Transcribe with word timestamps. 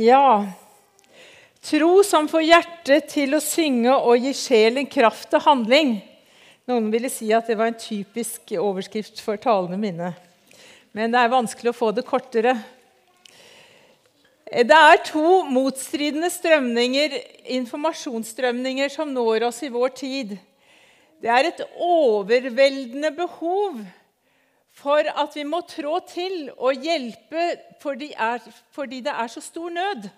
Ja. 0.00 0.46
Tro 1.60 2.00
som 2.08 2.24
får 2.30 2.44
hjertet 2.46 3.10
til 3.12 3.36
å 3.36 3.40
synge 3.44 3.92
og 3.92 4.22
gi 4.24 4.30
sjelen 4.32 4.86
kraft 4.88 5.28
til 5.28 5.42
handling. 5.44 5.98
Noen 6.70 6.86
ville 6.88 7.10
si 7.12 7.28
at 7.36 7.50
det 7.50 7.58
var 7.60 7.68
en 7.68 7.76
typisk 7.76 8.54
overskrift 8.56 9.20
for 9.20 9.36
talene 9.36 9.76
mine. 9.76 10.14
Men 10.96 11.12
det 11.12 11.20
er 11.20 11.34
vanskelig 11.34 11.74
å 11.74 11.76
få 11.76 11.90
det 11.92 12.06
kortere. 12.08 12.54
Det 14.48 14.78
er 14.78 15.04
to 15.04 15.42
motstridende 15.52 16.32
strømninger, 16.32 17.20
informasjonsstrømninger 17.60 18.88
som 18.96 19.12
når 19.12 19.50
oss 19.50 19.60
i 19.68 19.72
vår 19.74 19.92
tid. 20.00 20.32
Det 21.20 21.28
er 21.28 21.50
et 21.50 21.60
overveldende 21.76 23.12
behov 23.20 23.82
for 24.80 25.04
at 25.04 25.36
vi 25.36 25.44
må 25.44 25.60
trå 25.68 25.98
til 26.08 26.48
og 26.56 26.80
hjelpe 26.80 27.44
fordi, 27.82 28.10
er, 28.16 28.42
fordi 28.72 29.02
det 29.04 29.12
er 29.12 29.30
så 29.32 29.42
stor 29.44 29.70
nød. 29.72 30.08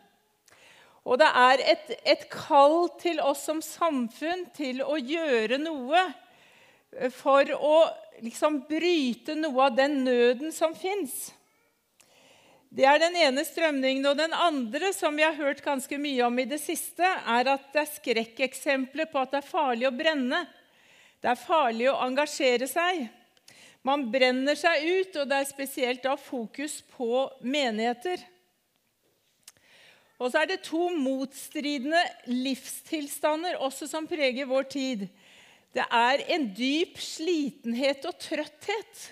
Og 1.02 1.19
det 1.19 1.28
er 1.34 1.62
et, 1.73 1.92
et, 2.06 2.27
kall 2.30 2.86
til 3.02 3.19
oss 3.22 3.42
som 3.48 3.62
samfunn 3.64 4.46
til 4.55 4.84
å 4.86 4.98
gjøre 4.98 5.59
noe 5.59 6.05
for 7.16 7.48
å 7.56 7.77
liksom 8.22 8.60
bryte 8.69 9.34
noe 9.38 9.66
av 9.66 9.78
den 9.78 10.02
nøden 10.06 10.52
som 10.55 10.77
fins. 10.78 11.33
Det 12.72 12.86
er 12.88 13.00
den 13.02 13.16
ene 13.20 13.42
strømningen. 13.44 14.06
Og 14.08 14.16
den 14.16 14.33
andre, 14.33 14.92
som 14.97 15.16
vi 15.19 15.27
har 15.27 15.34
hørt 15.36 15.64
ganske 15.64 15.98
mye 16.00 16.22
om 16.24 16.38
i 16.38 16.47
det 16.48 16.60
siste, 16.62 17.05
er 17.05 17.50
at 17.50 17.66
det 17.74 17.83
er 17.83 17.91
skrekkeksempler 17.98 19.10
på 19.10 19.20
at 19.20 19.34
det 19.34 19.42
er 19.42 19.50
farlig 19.50 19.91
å 19.91 19.97
brenne. 19.97 20.44
Det 21.20 21.34
er 21.34 21.42
farlig 21.42 21.91
å 21.91 21.98
engasjere 22.06 22.70
seg. 22.70 23.05
Man 23.82 24.06
brenner 24.12 24.59
seg 24.59 24.84
ut, 24.86 25.16
og 25.18 25.27
det 25.30 25.38
er 25.41 25.48
spesielt 25.48 26.04
da 26.04 26.14
fokus 26.20 26.78
på 26.95 27.27
menigheter. 27.42 28.20
Og 30.22 30.30
så 30.30 30.42
er 30.42 30.52
det 30.52 30.62
to 30.68 30.86
motstridende 30.95 32.03
livstilstander 32.30 33.58
også 33.58 33.88
som 33.91 34.06
preger 34.06 34.47
vår 34.47 34.69
tid. 34.70 35.08
Det 35.75 35.83
er 35.83 36.22
en 36.36 36.47
dyp 36.55 37.00
slitenhet 37.03 38.06
og 38.06 38.20
trøtthet. 38.22 39.03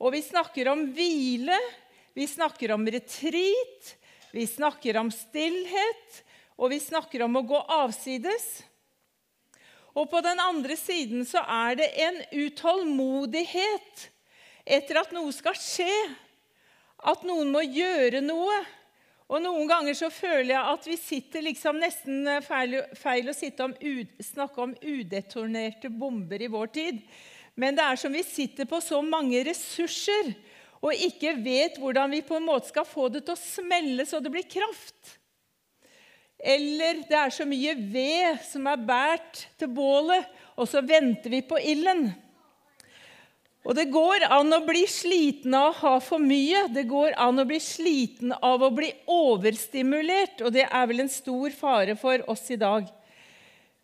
Og 0.00 0.12
vi 0.12 0.20
snakker 0.24 0.68
om 0.72 0.84
hvile, 0.96 1.56
vi 2.12 2.26
snakker 2.28 2.74
om 2.74 2.84
retreat, 2.84 3.94
vi 4.34 4.44
snakker 4.48 4.98
om 5.00 5.08
stillhet, 5.14 6.20
og 6.60 6.74
vi 6.74 6.80
snakker 6.82 7.24
om 7.24 7.40
å 7.40 7.46
gå 7.48 7.60
avsides. 7.80 8.48
Og 9.98 10.10
på 10.10 10.20
den 10.22 10.40
andre 10.42 10.76
siden 10.78 11.24
så 11.26 11.42
er 11.42 11.78
det 11.80 11.88
en 12.04 12.20
utålmodighet 12.32 14.04
etter 14.66 15.00
at 15.00 15.14
noe 15.14 15.32
skal 15.34 15.56
skje. 15.58 15.94
At 17.10 17.24
noen 17.26 17.50
må 17.54 17.64
gjøre 17.64 18.20
noe. 18.22 18.60
Og 19.30 19.38
Noen 19.44 19.68
ganger 19.70 19.94
så 19.94 20.08
føler 20.10 20.56
jeg 20.56 20.70
at 20.72 20.86
vi 20.90 20.96
sitter 20.98 21.44
liksom 21.46 21.76
nesten 21.78 22.26
feil, 22.42 22.80
feil 22.98 23.30
å 23.30 23.34
om, 23.62 23.76
snakke 24.26 24.64
om 24.64 24.72
udetonerte 24.82 25.86
bomber 25.86 26.42
i 26.42 26.50
vår 26.50 26.72
tid. 26.74 26.98
Men 27.54 27.78
det 27.78 27.84
er 27.84 28.00
som 28.00 28.10
vi 28.10 28.24
sitter 28.26 28.66
på 28.66 28.80
så 28.82 28.98
mange 29.06 29.44
ressurser 29.46 30.32
og 30.80 30.96
ikke 30.96 31.36
vet 31.44 31.78
hvordan 31.78 32.10
vi 32.10 32.24
på 32.26 32.40
en 32.40 32.48
måte 32.48 32.72
skal 32.72 32.88
få 32.88 33.06
det 33.12 33.22
til 33.26 33.36
å 33.36 33.40
smelle 33.40 34.06
så 34.08 34.18
det 34.18 34.32
blir 34.34 34.48
kraft. 34.50 35.19
Eller 36.40 37.02
det 37.04 37.16
er 37.16 37.32
så 37.34 37.44
mye 37.44 37.74
ved 37.76 38.40
som 38.48 38.66
er 38.70 38.80
båret 38.80 39.44
til 39.60 39.70
bålet, 39.76 40.24
og 40.56 40.68
så 40.68 40.80
venter 40.84 41.32
vi 41.32 41.42
på 41.44 41.60
ilden. 41.60 42.08
Og 43.60 43.76
det 43.76 43.90
går 43.92 44.24
an 44.32 44.56
å 44.56 44.62
bli 44.64 44.86
sliten 44.88 45.52
av 45.56 45.68
å 45.68 45.76
ha 45.82 45.92
for 46.00 46.22
mye. 46.22 46.64
Det 46.72 46.86
går 46.88 47.12
an 47.20 47.42
å 47.42 47.44
bli 47.48 47.58
sliten 47.60 48.32
av 48.32 48.64
å 48.64 48.70
bli 48.72 48.88
overstimulert, 49.04 50.40
og 50.40 50.54
det 50.56 50.64
er 50.64 50.88
vel 50.88 51.04
en 51.04 51.12
stor 51.12 51.52
fare 51.52 51.96
for 52.00 52.24
oss 52.32 52.46
i 52.50 52.58
dag. 52.60 52.88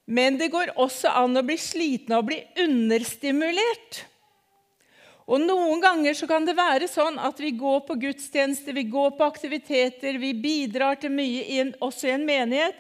Men 0.07 0.39
det 0.41 0.49
går 0.55 0.73
også 0.81 1.13
an 1.19 1.37
å 1.37 1.45
bli 1.45 1.59
sliten 1.61 2.15
av 2.17 2.25
å 2.25 2.29
bli 2.31 2.41
understimulert. 2.63 4.07
Og 5.27 5.43
Noen 5.43 5.81
ganger 5.83 6.15
så 6.15 6.29
kan 6.31 6.45
det 6.47 6.55
være 6.55 6.87
sånn 6.91 7.19
at 7.19 7.41
vi 7.43 7.51
går 7.59 7.81
på 7.89 7.97
gudstjeneste, 7.99 8.75
vi 8.77 8.87
går 8.87 9.17
på 9.19 9.27
aktiviteter, 9.27 10.21
vi 10.23 10.31
bidrar 10.39 11.01
til 11.03 11.11
mye 11.15 11.43
i 11.43 11.59
en, 11.65 11.73
også 11.83 12.07
i 12.07 12.15
en 12.15 12.27
menighet, 12.29 12.79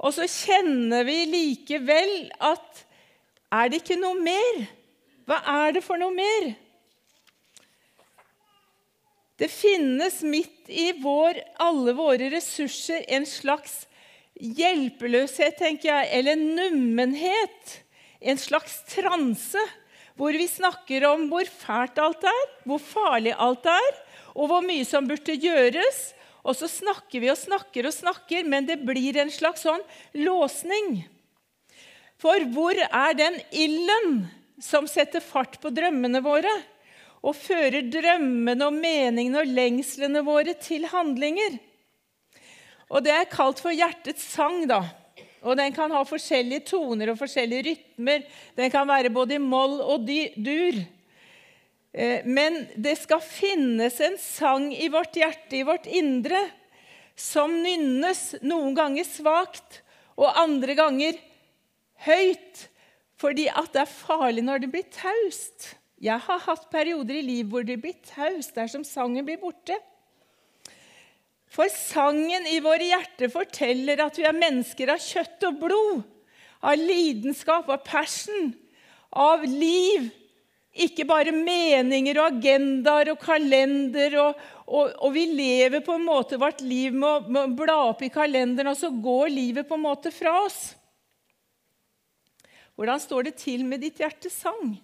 og 0.00 0.12
så 0.16 0.28
kjenner 0.28 1.04
vi 1.08 1.22
likevel 1.28 2.12
at 2.36 2.84
er 3.50 3.72
det 3.72 3.80
ikke 3.80 3.98
noe 4.00 4.16
mer? 4.20 4.60
Hva 5.28 5.40
er 5.64 5.74
det 5.76 5.82
for 5.84 6.00
noe 6.00 6.12
mer? 6.14 6.52
Det 9.40 9.48
finnes 9.48 10.20
midt 10.20 10.68
i 10.68 10.90
vår, 11.00 11.40
alle 11.64 11.96
våre 11.96 12.28
ressurser 12.32 13.06
en 13.08 13.24
slags 13.28 13.86
hjelpeløshet, 14.36 15.56
tenker 15.56 15.88
jeg, 15.88 16.10
eller 16.18 16.36
nummenhet. 16.40 17.78
En 18.20 18.40
slags 18.40 18.82
transe 18.92 19.64
hvor 20.20 20.36
vi 20.36 20.44
snakker 20.50 21.06
om 21.08 21.22
hvor 21.30 21.48
fælt 21.48 22.00
alt 22.02 22.24
er, 22.28 22.40
hvor 22.68 22.80
farlig 22.82 23.32
alt 23.40 23.64
er, 23.72 24.00
og 24.36 24.50
hvor 24.50 24.64
mye 24.64 24.84
som 24.84 25.08
burde 25.08 25.32
gjøres. 25.40 26.10
Og 26.44 26.56
så 26.56 26.68
snakker 26.68 27.22
vi 27.22 27.30
og 27.32 27.38
snakker 27.40 27.88
og 27.88 27.94
snakker, 27.96 28.44
men 28.48 28.68
det 28.68 28.82
blir 28.84 29.16
en 29.20 29.32
slags 29.32 29.64
sånn 29.64 29.80
låsning. 30.20 31.02
For 32.20 32.44
hvor 32.52 32.76
er 32.76 33.16
den 33.16 33.40
ilden 33.48 34.26
som 34.60 34.88
setter 34.88 35.24
fart 35.24 35.56
på 35.60 35.72
drømmene 35.72 36.20
våre 36.24 36.52
og 37.24 37.36
fører 37.36 37.88
drømmene 37.88 38.68
og 38.68 38.76
meningene 38.76 39.40
og 39.40 39.52
lengslene 39.56 40.24
våre 40.24 40.52
til 40.60 40.84
handlinger? 40.92 41.56
Og 42.92 43.04
det 43.06 43.16
er 43.16 43.28
kalt 43.32 43.60
for 43.62 43.72
hjertets 43.72 44.24
sang, 44.34 44.66
da. 44.68 44.82
Og 45.40 45.56
den 45.56 45.72
kan 45.72 45.92
ha 45.94 46.02
forskjellige 46.04 46.66
toner 46.68 47.12
og 47.12 47.18
forskjellige 47.20 47.66
rytmer. 47.70 48.24
Den 48.56 48.72
kan 48.72 48.88
være 48.88 49.12
både 49.12 49.38
i 49.38 49.42
moll 49.42 49.78
og 49.80 50.04
dur. 50.08 50.80
Eh, 51.92 52.26
men 52.28 52.64
det 52.76 52.98
skal 53.00 53.22
finnes 53.24 53.96
en 54.04 54.18
sang 54.20 54.68
i 54.74 54.90
vårt 54.92 55.16
hjerte, 55.16 55.56
i 55.58 55.66
vårt 55.66 55.88
indre, 55.88 56.42
som 57.16 57.52
nynnes 57.64 58.40
noen 58.46 58.76
ganger 58.76 59.08
svakt 59.08 59.82
og 60.20 60.36
andre 60.40 60.76
ganger 60.76 61.18
høyt, 62.06 62.66
fordi 63.20 63.48
at 63.52 63.72
det 63.74 63.82
er 63.82 63.92
farlig 63.92 64.44
når 64.46 64.62
det 64.62 64.70
blir 64.72 64.86
taust. 64.94 65.74
Jeg 66.00 66.20
har 66.24 66.44
hatt 66.46 66.70
perioder 66.72 67.18
i 67.18 67.26
livet 67.26 67.52
hvor 67.52 67.66
det 67.66 67.76
blir 67.82 67.96
taust 68.08 68.54
dersom 68.56 68.86
sangen 68.88 69.26
blir 69.26 69.40
borte. 69.40 69.76
For 71.50 71.70
sangen 71.72 72.46
i 72.46 72.60
våre 72.62 72.86
hjerter 72.92 73.30
forteller 73.32 74.00
at 74.04 74.18
vi 74.18 74.26
er 74.28 74.36
mennesker 74.36 74.92
av 74.94 75.02
kjøtt 75.02 75.46
og 75.48 75.60
blod, 75.64 76.02
av 76.62 76.78
lidenskap, 76.78 77.70
av 77.72 77.82
passion, 77.82 78.52
av 79.10 79.42
liv. 79.42 80.06
Ikke 80.70 81.02
bare 81.08 81.34
meninger 81.34 82.20
og 82.20 82.36
agendaer 82.36 83.10
og 83.10 83.18
kalender. 83.24 84.14
Og, 84.22 84.44
og, 84.68 84.92
og, 85.00 85.08
vi 85.16 85.24
lever 85.32 85.82
på 85.82 85.96
en 85.98 86.06
måte 86.06 86.38
vårt 86.38 86.62
liv 86.62 86.94
med 86.94 87.26
med 87.26 87.42
å 87.42 87.56
bla 87.64 87.78
opp 87.88 88.04
i 88.06 88.12
kalenderen, 88.14 88.70
og 88.70 88.78
så 88.78 88.92
går 88.94 89.34
livet 89.34 89.66
på 89.66 89.74
en 89.74 89.88
måte 89.88 90.14
fra 90.14 90.36
oss. 90.44 90.60
Hvordan 92.78 93.02
står 93.02 93.26
det 93.26 93.34
til 93.42 93.66
med 93.66 93.82
ditt 93.82 93.98
hjertes 94.00 94.38
sang? 94.44 94.78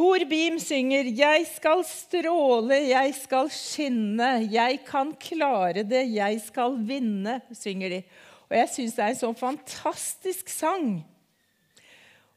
Kor 0.00 0.22
Beam 0.24 0.54
synger 0.56 1.04
'Jeg 1.04 1.46
skal 1.46 1.82
stråle, 1.84 2.76
jeg 2.88 3.14
skal 3.14 3.50
skinne', 3.52 4.48
'Jeg 4.48 4.78
kan 4.86 5.12
klare 5.20 5.82
det, 5.84 6.14
jeg 6.14 6.40
skal 6.40 6.78
vinne', 6.88 7.42
synger 7.52 7.88
de. 7.88 8.02
Og 8.48 8.56
Jeg 8.56 8.68
syns 8.68 8.94
det 8.96 9.04
er 9.04 9.08
en 9.08 9.18
sånn 9.18 9.36
fantastisk 9.36 10.48
sang. 10.48 11.04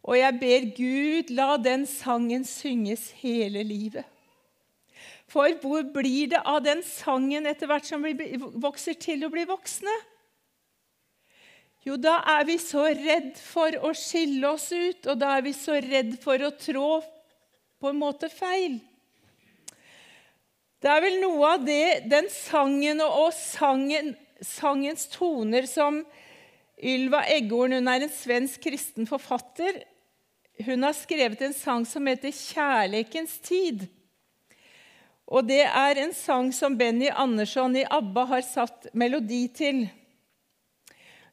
Og 0.03 0.17
jeg 0.17 0.39
ber 0.41 0.67
Gud 0.75 1.31
la 1.31 1.55
den 1.55 1.85
sangen 1.87 2.43
synges 2.43 3.11
hele 3.23 3.63
livet. 3.63 4.03
For 5.31 5.47
hvor 5.61 5.87
blir 5.87 6.35
det 6.35 6.43
av 6.43 6.59
den 6.65 6.83
sangen 6.83 7.47
etter 7.47 7.71
hvert 7.71 7.87
som 7.87 8.03
vi 8.03 8.35
vokser 8.59 8.99
til 8.99 9.23
å 9.23 9.31
bli 9.31 9.47
voksne? 9.47 9.95
Jo, 11.87 11.95
da 11.95 12.19
er 12.27 12.43
vi 12.43 12.59
så 12.59 12.91
redd 12.91 13.37
for 13.39 13.71
å 13.87 13.95
skille 13.95 14.51
oss 14.51 14.67
ut, 14.71 15.07
og 15.07 15.17
da 15.17 15.37
er 15.37 15.47
vi 15.47 15.55
så 15.55 15.79
redd 15.79 16.19
for 16.19 16.43
å 16.43 16.51
trå 16.51 17.01
på 17.83 17.91
en 17.91 17.99
måte 17.99 18.31
feil. 18.31 18.79
Det 20.83 20.91
er 20.91 21.01
vel 21.03 21.19
noe 21.19 21.53
av 21.57 21.63
det, 21.67 22.05
den 22.11 22.29
sangen 22.31 23.01
og 23.03 23.31
sangen, 23.35 24.13
sangens 24.43 25.09
toner 25.11 25.67
som 25.67 26.01
Ylva 26.83 27.21
Eggorn 27.31 27.75
Hun 27.75 27.87
er 27.87 28.03
en 28.03 28.11
svensk 28.11 28.63
kristen 28.65 29.07
forfatter. 29.07 29.81
Hun 30.63 30.83
har 30.83 30.95
skrevet 30.95 31.41
en 31.43 31.55
sang 31.55 31.85
som 31.87 32.07
heter 32.07 32.31
'Kjærlekens 32.31 33.39
tid'. 33.43 33.87
Og 35.27 35.47
Det 35.47 35.63
er 35.63 35.97
en 35.97 36.13
sang 36.13 36.51
som 36.53 36.77
Benny 36.77 37.09
Andersson 37.09 37.75
i 37.75 37.85
ABBA 37.89 38.25
har 38.25 38.41
satt 38.41 38.87
melodi 38.93 39.47
til. 39.47 39.89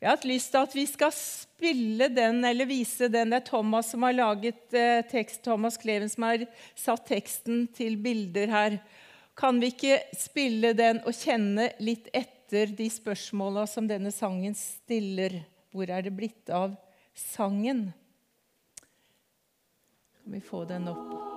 Jeg 0.00 0.08
har 0.08 0.17
hatt 0.17 0.25
lyst 0.25 0.50
til 0.50 0.58
at 0.58 0.75
vi 0.75 0.87
skal 0.87 1.12
spille 1.61 2.09
den 2.09 2.45
eller 2.45 2.65
vise 2.67 3.09
den. 3.09 3.31
Det 3.31 3.43
er 3.43 3.47
Thomas 3.51 3.91
som 3.93 4.03
har 4.07 4.17
laget 4.17 4.73
eh, 4.73 5.05
tekst, 5.05 5.43
Thomas 5.45 5.77
Kleven 5.77 6.09
som 6.09 6.25
har 6.25 6.47
satt 6.75 7.05
teksten 7.11 7.67
til 7.77 7.99
bilder 8.01 8.49
her. 8.49 8.79
Kan 9.37 9.61
vi 9.61 9.69
ikke 9.73 10.01
spille 10.17 10.73
den 10.77 11.03
og 11.05 11.12
kjenne 11.17 11.71
litt 11.81 12.09
etter 12.17 12.73
de 12.77 12.89
spørsmåla 12.91 13.67
som 13.69 13.89
denne 13.89 14.12
sangen 14.12 14.57
stiller? 14.57 15.43
Hvor 15.71 15.91
er 15.93 16.09
det 16.09 16.17
blitt 16.17 16.49
av 16.49 16.75
sangen? 17.15 17.91
Kan 20.17 20.33
vi 20.33 20.41
få 20.41 20.65
den 20.69 20.89
opp? 20.89 21.30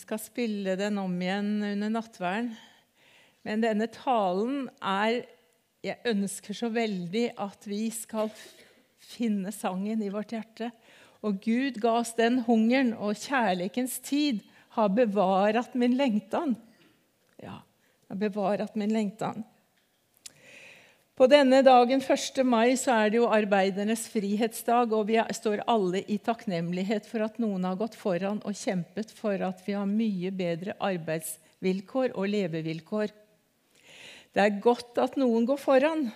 Skal 0.00 0.20
spille 0.22 0.76
den 0.80 0.98
om 1.00 1.12
igjen 1.20 1.60
under 1.74 1.92
nattverden. 1.92 2.54
Men 3.46 3.62
denne 3.64 3.88
talen 3.92 4.66
er 4.80 5.22
Jeg 5.80 5.96
ønsker 6.04 6.52
så 6.52 6.68
veldig 6.68 7.30
at 7.40 7.64
vi 7.64 7.86
skal 7.88 8.28
finne 9.00 9.48
sangen 9.48 10.02
i 10.04 10.10
vårt 10.12 10.34
hjerte. 10.34 10.68
Og 11.24 11.38
Gud 11.40 11.78
ga 11.80 11.94
oss 12.02 12.12
den 12.18 12.42
hungeren, 12.44 12.92
og 12.92 13.16
kjærlighetens 13.16 13.94
tid 14.04 14.42
har 14.76 14.92
bevaret 14.92 15.72
min 15.72 15.96
lengtan. 15.96 16.52
Ja, 17.40 17.62
har 18.12 18.20
bevaret 18.20 18.76
min 18.76 18.92
lengtan. 18.92 19.40
På 21.18 21.26
denne 21.28 21.60
dagen, 21.62 22.00
1. 22.00 22.40
mai, 22.48 22.76
så 22.80 22.94
er 22.94 23.10
det 23.10 23.18
jo 23.18 23.28
arbeidernes 23.28 24.06
frihetsdag, 24.12 24.92
og 24.96 25.08
vi 25.10 25.18
står 25.36 25.64
alle 25.68 26.00
i 26.08 26.16
takknemlighet 26.22 27.08
for 27.08 27.26
at 27.26 27.36
noen 27.42 27.66
har 27.68 27.76
gått 27.80 27.98
foran 27.98 28.40
og 28.46 28.56
kjempet 28.56 29.12
for 29.18 29.36
at 29.44 29.60
vi 29.66 29.76
har 29.76 29.88
mye 29.90 30.32
bedre 30.32 30.76
arbeidsvilkår 30.80 32.14
og 32.14 32.30
levevilkår. 32.32 33.12
Det 34.30 34.44
er 34.44 34.60
godt 34.62 35.00
at 35.02 35.18
noen 35.20 35.44
går 35.48 35.60
foran. 35.60 36.06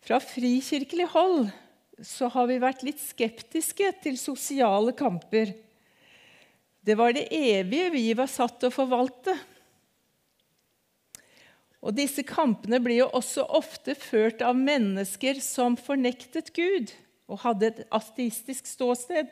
Fra 0.00 0.20
frikirkelig 0.22 1.10
hold 1.12 1.50
så 2.06 2.30
har 2.32 2.46
vi 2.48 2.60
vært 2.62 2.84
litt 2.86 3.00
skeptiske 3.02 3.90
til 4.04 4.16
sosiale 4.16 4.94
kamper. 4.96 5.52
Det 6.80 6.96
var 6.96 7.12
det 7.12 7.26
evige 7.28 7.90
vi 7.92 8.06
var 8.16 8.30
satt 8.30 8.56
til 8.60 8.70
å 8.70 8.76
forvalte. 8.78 9.34
Og 11.80 11.96
Disse 11.96 12.22
kampene 12.26 12.80
blir 12.82 13.02
jo 13.02 13.10
også 13.16 13.46
ofte 13.56 13.94
ført 13.96 14.42
av 14.44 14.56
mennesker 14.58 15.40
som 15.44 15.78
fornektet 15.80 16.52
Gud 16.56 16.92
og 17.30 17.40
hadde 17.44 17.70
et 17.70 17.84
ateistisk 17.94 18.68
ståsted. 18.68 19.30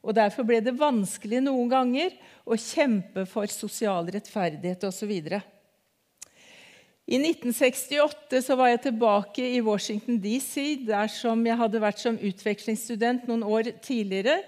Og 0.00 0.16
Derfor 0.16 0.46
ble 0.48 0.62
det 0.64 0.78
vanskelig 0.80 1.42
noen 1.44 1.68
ganger 1.68 2.14
å 2.48 2.56
kjempe 2.56 3.26
for 3.28 3.50
sosial 3.52 4.08
rettferdighet 4.14 4.86
osv. 4.88 5.12
I 7.10 7.18
1968 7.18 8.40
så 8.46 8.56
var 8.56 8.70
jeg 8.70 8.84
tilbake 8.86 9.44
i 9.44 9.60
Washington 9.66 10.20
DC, 10.22 10.86
der 10.86 11.10
som 11.12 11.42
jeg 11.44 11.58
hadde 11.58 11.82
vært 11.82 12.00
som 12.00 12.16
utvekslingsstudent 12.16 13.26
noen 13.28 13.42
år 13.44 13.72
tidligere. 13.82 14.38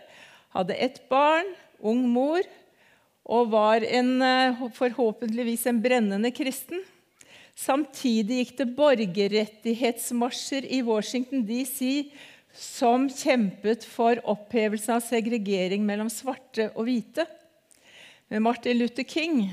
Hadde 0.55 0.79
ett 0.79 1.03
barn, 1.11 1.51
ung 1.83 2.05
mor, 2.15 2.47
og 3.27 3.51
var 3.51 3.83
en, 3.83 4.23
eh, 4.23 4.63
forhåpentligvis 4.79 5.67
en 5.67 5.83
brennende 5.83 6.31
kristen. 6.31 6.81
Samtidig 7.63 8.41
gikk 8.41 8.57
det 8.59 8.73
borgerrettighetsmarsjer 8.75 10.65
i 10.67 10.81
Washington 10.83 11.45
DC 11.47 12.09
som 12.59 13.05
kjempet 13.07 13.85
for 13.87 14.19
opphevelse 14.29 14.91
av 14.97 15.05
segregering 15.05 15.85
mellom 15.87 16.11
svarte 16.11 16.71
og 16.75 16.89
hvite, 16.89 17.27
med 18.33 18.43
Martin 18.43 18.81
Luther 18.81 19.07
King. 19.07 19.45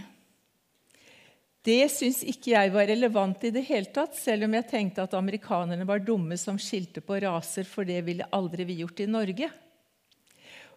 Det 1.61 1.85
syns 1.91 2.23
ikke 2.23 2.53
jeg 2.55 2.71
var 2.73 2.87
relevant 2.89 3.43
i 3.45 3.51
det 3.53 3.65
hele 3.67 3.91
tatt, 3.93 4.15
selv 4.17 4.47
om 4.47 4.55
jeg 4.57 4.69
tenkte 4.71 5.03
at 5.05 5.15
amerikanerne 5.17 5.85
var 5.85 6.01
dumme 6.01 6.37
som 6.39 6.57
skilte 6.57 7.03
på 7.05 7.19
raser, 7.21 7.67
for 7.67 7.85
det 7.85 7.99
ville 8.07 8.29
aldri 8.33 8.65
vi 8.65 8.79
gjort 8.81 9.03
i 9.03 9.09
Norge. 9.11 9.51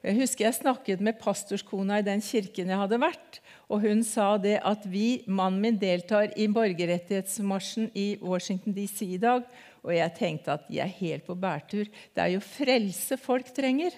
Jeg 0.02 0.18
husker 0.18 0.48
jeg 0.48 0.56
snakket 0.56 1.02
med 1.04 1.20
pastorskona 1.20 2.00
i 2.00 2.04
den 2.06 2.22
kirken 2.24 2.72
jeg 2.72 2.78
hadde 2.80 2.98
vært, 2.98 3.36
og 3.70 3.84
hun 3.84 4.00
sa 4.02 4.32
det 4.42 4.56
at 4.66 4.82
vi, 4.90 5.22
mannen 5.30 5.62
min 5.62 5.78
deltar 5.78 6.32
i 6.34 6.48
borgerrettighetsmarsjen 6.50 7.92
i 7.94 8.16
Washington 8.18 8.74
DC 8.74 9.06
i 9.06 9.20
dag. 9.22 9.46
Og 9.86 9.94
jeg 9.94 10.14
tenkte 10.18 10.56
at 10.56 10.66
de 10.66 10.80
er 10.82 10.90
helt 10.98 11.26
på 11.26 11.36
bærtur. 11.38 11.86
Det 11.86 12.24
er 12.24 12.34
jo 12.34 12.42
frelse 12.42 13.18
folk 13.18 13.54
trenger. 13.54 13.94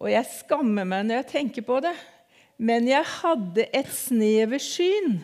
Og 0.00 0.08
jeg 0.14 0.30
skammer 0.38 0.86
meg 0.88 1.04
når 1.08 1.20
jeg 1.20 1.30
tenker 1.34 1.66
på 1.66 1.82
det. 1.82 1.94
Men 2.62 2.86
jeg 2.88 3.04
hadde 3.20 3.66
et 3.74 3.90
sneversyn 3.90 5.18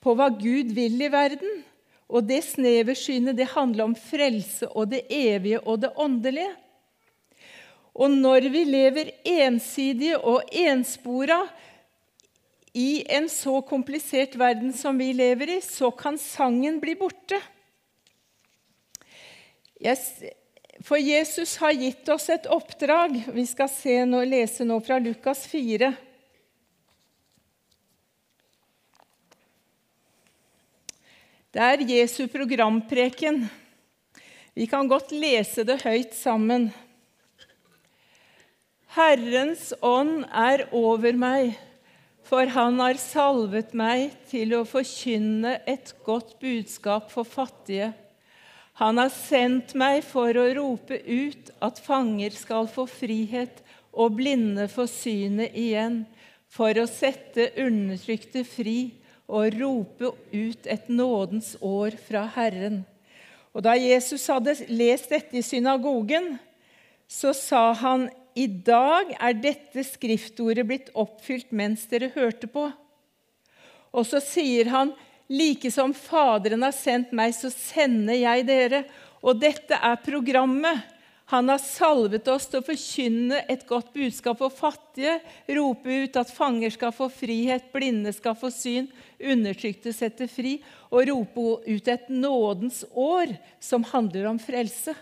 på 0.00 0.14
hva 0.14 0.30
Gud 0.32 0.72
vil 0.76 0.96
i 1.02 1.10
verden. 1.12 1.62
Og 2.10 2.26
det 2.26 2.42
sneversynet 2.46 3.38
det 3.38 3.52
handler 3.52 3.90
om 3.90 3.98
frelse 3.98 4.70
og 4.70 4.90
det 4.94 5.04
evige 5.10 5.60
og 5.62 5.82
det 5.82 5.92
åndelige. 5.98 6.54
Og 8.00 8.12
når 8.12 8.48
vi 8.48 8.64
lever 8.64 9.12
ensidige 9.28 10.16
og 10.18 10.46
enspora 10.56 11.42
i 12.72 13.02
en 13.12 13.26
så 13.28 13.58
komplisert 13.66 14.38
verden 14.40 14.72
som 14.72 14.96
vi 14.96 15.10
lever 15.12 15.56
i, 15.56 15.60
så 15.60 15.90
kan 15.92 16.16
sangen 16.20 16.78
bli 16.80 16.94
borte. 16.96 17.40
For 20.80 20.96
Jesus 20.96 21.58
har 21.60 21.76
gitt 21.76 22.08
oss 22.08 22.30
et 22.32 22.48
oppdrag. 22.48 23.20
Vi 23.34 23.44
skal 23.48 23.68
nå, 24.08 24.24
lese 24.24 24.64
nå 24.64 24.80
fra 24.80 25.00
Lukas 25.02 25.44
4. 25.50 25.92
Det 31.50 31.66
er 31.66 31.82
Jesu 31.82 32.28
programpreken. 32.30 33.42
Vi 34.54 34.66
kan 34.70 34.88
godt 34.88 35.10
lese 35.10 35.66
det 35.66 35.82
høyt 35.82 36.14
sammen. 36.14 36.70
Herrens 38.90 39.68
ånd 39.86 40.24
er 40.34 40.64
over 40.74 41.14
meg, 41.14 41.52
for 42.26 42.50
han 42.50 42.80
har 42.82 42.98
salvet 42.98 43.70
meg 43.76 44.16
til 44.26 44.56
å 44.56 44.64
forkynne 44.66 45.60
et 45.70 45.92
godt 46.02 46.32
budskap 46.42 47.06
for 47.12 47.22
fattige. 47.22 47.92
Han 48.82 48.98
har 48.98 49.12
sendt 49.14 49.76
meg 49.78 50.02
for 50.08 50.34
å 50.34 50.48
rope 50.58 50.98
ut 51.06 51.52
at 51.62 51.78
fanger 51.84 52.34
skal 52.34 52.66
få 52.70 52.88
frihet 52.90 53.62
og 53.94 54.18
blinde 54.18 54.66
få 54.72 54.88
synet 54.90 55.54
igjen, 55.54 56.02
for 56.50 56.74
å 56.74 56.90
sette 56.90 57.52
undertrykte 57.62 58.42
fri 58.42 58.78
og 59.30 59.54
rope 59.54 60.16
ut 60.34 60.66
et 60.66 60.90
nådens 60.90 61.54
år 61.62 61.94
fra 62.08 62.24
Herren. 62.34 62.82
Og 63.54 63.62
Da 63.62 63.76
Jesus 63.78 64.26
hadde 64.26 64.56
lest 64.66 65.14
dette 65.14 65.38
i 65.38 65.46
synagogen, 65.46 66.40
så 67.06 67.30
sa 67.34 67.68
han 67.74 68.10
i 68.34 68.46
dag 68.46 69.14
er 69.18 69.36
dette 69.38 69.84
skriftordet 69.86 70.66
blitt 70.66 70.90
oppfylt 70.98 71.50
mens 71.56 71.86
dere 71.90 72.12
hørte 72.14 72.50
på. 72.50 72.68
Og 73.90 74.06
så 74.06 74.20
sier 74.22 74.70
han, 74.70 74.92
like 75.30 75.70
som 75.74 75.94
Faderen 75.94 76.62
har 76.66 76.74
sendt 76.74 77.14
meg, 77.16 77.34
så 77.34 77.50
sender 77.50 78.18
jeg 78.18 78.46
dere. 78.48 78.84
Og 79.20 79.38
dette 79.42 79.76
er 79.76 80.00
programmet. 80.04 80.86
Han 81.30 81.46
har 81.46 81.60
salvet 81.62 82.26
oss 82.32 82.48
til 82.50 82.58
å 82.58 82.66
forkynne 82.66 83.44
et 83.52 83.62
godt 83.68 83.92
budskap 83.94 84.40
for 84.40 84.50
fattige, 84.50 85.20
rope 85.54 86.00
ut 86.02 86.16
at 86.18 86.32
fanger 86.34 86.72
skal 86.74 86.90
få 86.94 87.06
frihet, 87.12 87.68
blinde 87.70 88.10
skal 88.16 88.34
få 88.38 88.50
syn, 88.50 88.88
undertrykte 89.22 89.92
sette 89.94 90.26
fri, 90.26 90.56
og 90.90 91.06
rope 91.06 91.44
ut 91.68 91.92
et 91.92 92.10
nådens 92.10 92.82
år 92.90 93.36
som 93.62 93.86
handler 93.92 94.26
om 94.32 94.42
frelse. 94.42 94.96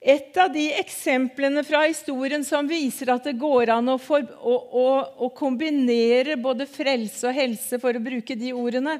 Et 0.00 0.36
av 0.40 0.48
de 0.48 0.62
eksemplene 0.80 1.60
fra 1.68 1.82
historien 1.84 2.44
som 2.46 2.68
viser 2.68 3.10
at 3.12 3.26
det 3.28 3.34
går 3.40 3.68
an 3.74 3.92
å, 3.92 3.98
for, 4.00 4.24
å, 4.24 4.54
å, 4.56 4.86
å 5.26 5.28
kombinere 5.36 6.38
både 6.40 6.64
frelse 6.64 7.28
og 7.28 7.36
helse, 7.36 7.76
for 7.82 7.92
å 7.92 8.00
bruke 8.00 8.36
de 8.38 8.54
ordene, 8.56 8.96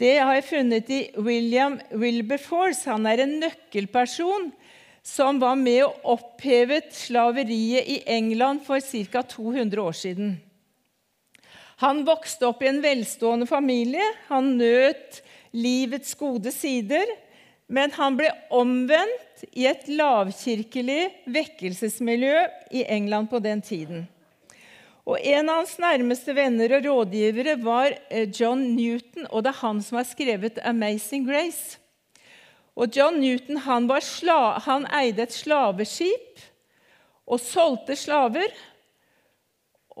det 0.00 0.14
har 0.16 0.32
jeg 0.38 0.48
funnet 0.48 0.90
i 0.96 1.00
William 1.20 1.76
Wilberforce. 1.92 2.88
Han 2.88 3.04
er 3.04 3.20
en 3.20 3.34
nøkkelperson 3.42 4.48
som 5.04 5.36
var 5.42 5.58
med 5.60 5.82
og 5.84 6.06
opphevet 6.14 6.88
slaveriet 6.96 7.84
i 7.84 7.98
England 8.08 8.64
for 8.64 8.80
ca. 8.80 9.20
200 9.20 9.82
år 9.82 9.98
siden. 9.98 10.38
Han 11.84 12.00
vokste 12.08 12.48
opp 12.48 12.64
i 12.64 12.70
en 12.72 12.80
velstående 12.80 13.48
familie. 13.48 14.04
Han 14.32 14.54
nøt 14.56 15.20
livets 15.52 16.16
gode 16.16 16.52
sider. 16.52 17.04
Men 17.70 17.92
han 17.94 18.16
ble 18.18 18.30
omvendt 18.50 19.44
i 19.54 19.68
et 19.70 19.86
lavkirkelig 19.86 21.04
vekkelsesmiljø 21.30 22.40
i 22.74 22.82
England 22.90 23.30
på 23.30 23.38
den 23.42 23.62
tiden. 23.62 24.08
Og 25.06 25.18
En 25.22 25.48
av 25.48 25.62
hans 25.62 25.76
nærmeste 25.80 26.34
venner 26.36 26.76
og 26.76 26.84
rådgivere 26.86 27.56
var 27.62 27.94
eh, 28.10 28.28
John 28.28 28.62
Newton, 28.76 29.26
og 29.30 29.44
det 29.44 29.54
er 29.54 29.62
han 29.62 29.80
som 29.82 29.98
har 29.98 30.06
skrevet 30.06 30.58
'Amazing 30.58 31.26
Grace'. 31.26 31.78
Og 32.76 32.90
John 32.96 33.20
Newton 33.20 33.56
han, 33.56 33.88
han 34.66 34.86
eide 34.94 35.22
et 35.22 35.34
slaveskip 35.34 36.42
og 37.26 37.40
solgte 37.40 37.96
slaver 37.96 38.50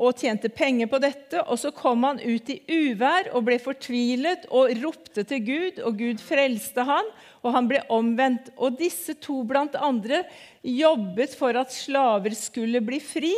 og 0.00 0.16
tjente 0.16 0.48
penger 0.48 0.88
på 0.88 0.98
dette. 1.02 1.42
Og 1.44 1.60
så 1.60 1.70
kom 1.76 2.06
han 2.08 2.22
ut 2.22 2.50
i 2.50 2.58
uvær 2.64 3.30
og 3.34 3.44
ble 3.46 3.60
fortvilet 3.60 4.48
og 4.48 4.72
ropte 4.80 5.26
til 5.28 5.44
Gud, 5.44 5.80
og 5.84 6.00
Gud 6.00 6.24
frelste 6.24 6.86
han, 6.88 7.12
og 7.44 7.54
han 7.56 7.68
ble 7.70 7.84
omvendt. 7.92 8.50
Og 8.56 8.80
disse 8.80 9.14
to 9.20 9.42
blant 9.44 9.76
andre 9.76 10.24
jobbet 10.64 11.36
for 11.36 11.56
at 11.60 11.74
slaver 11.74 12.34
skulle 12.38 12.82
bli 12.84 13.02
fri 13.04 13.34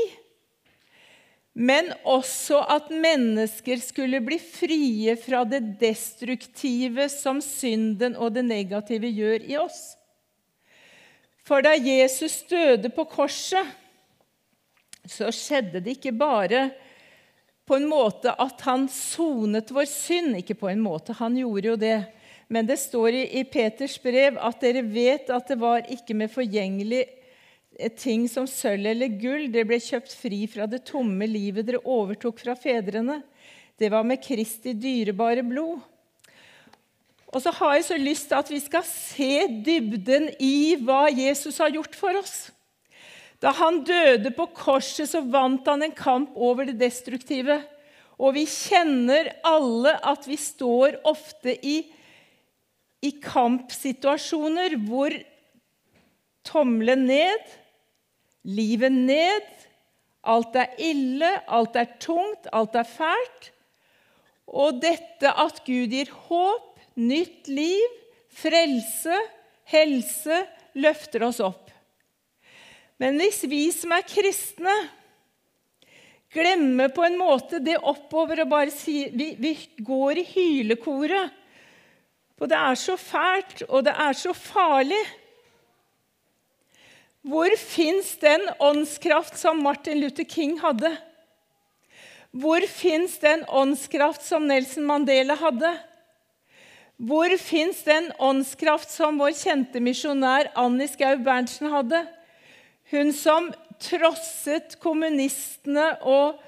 men 1.53 1.91
også 2.09 2.63
at 2.73 2.89
mennesker 2.89 3.81
skulle 3.85 4.23
bli 4.25 4.39
frie 4.41 5.17
fra 5.21 5.43
det 5.45 5.61
destruktive 5.81 7.09
som 7.13 7.43
synden 7.45 8.17
og 8.17 8.33
det 8.37 8.47
negative 8.47 9.11
gjør 9.13 9.45
i 9.45 9.59
oss. 9.61 9.83
For 11.45 11.65
da 11.65 11.75
Jesus 11.77 12.41
døde 12.49 12.89
på 12.95 13.05
korset, 13.11 13.67
så 15.09 15.31
skjedde 15.35 15.83
det 15.83 15.97
ikke 15.97 16.15
bare 16.15 16.69
på 17.67 17.79
en 17.79 17.89
måte 17.91 18.33
at 18.43 18.61
han 18.67 18.89
sonet 18.91 19.71
vår 19.75 19.89
synd. 19.91 20.37
Ikke 20.39 20.59
på 20.59 20.71
en 20.71 20.83
måte, 20.83 21.17
han 21.19 21.39
gjorde 21.39 21.73
jo 21.73 21.79
det. 21.81 21.99
Men 22.53 22.69
det 22.69 22.79
står 22.83 23.17
i 23.23 23.43
Peters 23.49 23.97
brev 24.03 24.37
at 24.37 24.61
dere 24.63 24.85
vet 24.85 25.31
at 25.33 25.49
det 25.49 25.59
var 25.61 25.87
ikke 25.91 26.17
med 26.19 26.33
forgjengelig 26.33 27.07
ting 27.97 28.27
som 28.29 28.47
sølv 28.51 28.91
eller 28.93 29.15
gull. 29.17 29.47
Det 29.53 29.65
ble 29.69 29.79
kjøpt 29.81 30.15
fri 30.19 30.45
fra 30.51 30.69
det 30.69 30.85
tomme 30.91 31.27
livet 31.31 31.67
dere 31.69 31.81
overtok 31.83 32.43
fra 32.43 32.57
fedrene. 32.59 33.23
Det 33.79 33.89
var 33.91 34.05
med 34.07 34.21
Kristi 34.23 34.75
dyrebare 34.77 35.43
blod. 35.47 35.81
Og 37.33 37.41
så 37.41 37.51
har 37.57 37.79
jeg 37.79 37.87
så 37.89 37.97
lyst 37.97 38.29
til 38.29 38.37
at 38.37 38.51
vi 38.53 38.61
skal 38.61 38.85
se 38.85 39.47
dybden 39.65 40.29
i 40.45 40.77
hva 40.85 41.07
Jesus 41.09 41.57
har 41.63 41.73
gjort 41.73 41.97
for 41.97 42.21
oss. 42.21 42.51
Da 43.43 43.51
han 43.59 43.81
døde 43.87 44.31
på 44.37 44.47
korset, 44.55 45.11
så 45.11 45.23
vant 45.27 45.67
han 45.67 45.83
en 45.83 45.95
kamp 45.97 46.37
over 46.39 46.69
det 46.69 46.79
destruktive. 46.81 47.59
Og 48.23 48.37
vi 48.37 48.47
kjenner 48.47 49.33
alle 49.47 49.97
at 49.99 50.29
vi 50.31 50.39
står 50.39 51.01
ofte 51.11 51.57
i, 51.67 51.81
i 53.03 53.11
kampsituasjoner 53.25 54.79
hvor 54.87 55.17
tommelen 56.47 57.09
ned 57.11 57.59
livet 58.43 58.93
ned. 58.93 59.49
Alt 60.23 60.55
er 60.59 60.75
ille, 60.83 61.31
alt 61.51 61.77
er 61.79 61.91
tungt, 62.03 62.47
alt 62.53 62.77
er 62.79 62.87
fælt. 62.87 63.51
Og 64.47 64.83
dette 64.83 65.31
at 65.31 65.63
Gud 65.67 65.95
gir 65.95 66.11
håp, 66.29 66.79
nytt 66.99 67.49
liv, 67.49 67.99
frelse, 68.33 69.17
helse, 69.73 70.43
løfter 70.79 71.27
oss 71.27 71.41
opp. 71.43 71.62
Men 73.03 73.19
hvis 73.19 73.41
vi 73.51 73.65
som 73.75 73.91
er 73.97 74.05
kristne, 74.07 74.75
glemmer 76.33 76.93
på 76.95 77.03
en 77.03 77.19
måte 77.19 77.59
det 77.59 77.81
oppover 77.83 78.45
og 78.45 78.53
bare 78.53 78.73
sier 78.73 79.11
Vi, 79.11 79.33
vi 79.43 79.57
går 79.83 80.23
i 80.23 80.29
hylekoret. 80.31 81.35
For 82.39 82.51
det 82.51 82.59
er 82.59 82.79
så 82.79 82.95
fælt, 82.99 83.65
og 83.69 83.85
det 83.87 83.97
er 84.07 84.15
så 84.19 84.33
farlig. 84.35 85.03
Hvor 87.23 87.55
fins 87.59 88.17
den 88.23 88.49
åndskraft 88.59 89.37
som 89.39 89.61
Martin 89.63 90.01
Luther 90.03 90.27
King 90.27 90.57
hadde? 90.63 90.91
Hvor 92.33 92.65
fins 92.67 93.19
den 93.23 93.45
åndskraft 93.47 94.25
som 94.27 94.47
Nelson 94.49 94.87
Mandela 94.89 95.37
hadde? 95.39 95.75
Hvor 97.03 97.35
fins 97.39 97.83
den 97.87 98.11
åndskraft 98.19 98.91
som 98.91 99.19
vår 99.19 99.35
kjente 99.39 99.83
misjonær 99.83 100.51
Annie 100.59 100.91
Skau 100.91 101.19
Berntsen 101.23 101.71
hadde? 101.71 102.07
Hun 102.93 103.13
som 103.17 103.49
trosset 103.83 104.77
kommunistene, 104.83 105.87
og, 106.05 106.41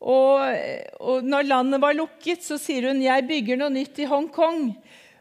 og, 0.00 0.44
og 1.02 1.26
når 1.26 1.48
landet 1.48 1.82
var 1.82 1.96
lukket, 1.98 2.44
så 2.46 2.56
sier 2.60 2.88
hun 2.88 3.02
'Jeg 3.02 3.26
bygger 3.26 3.58
noe 3.58 3.74
nytt 3.74 3.98
i 3.98 4.06
Hongkong'. 4.06 4.76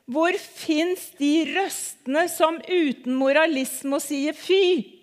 Hvor 0.08 0.38
fins 0.38 1.10
de 1.20 1.34
røstene 1.50 2.30
som 2.32 2.62
uten 2.64 3.18
moralisme 3.18 4.00
sier 4.00 4.38
'fy'? 4.38 4.98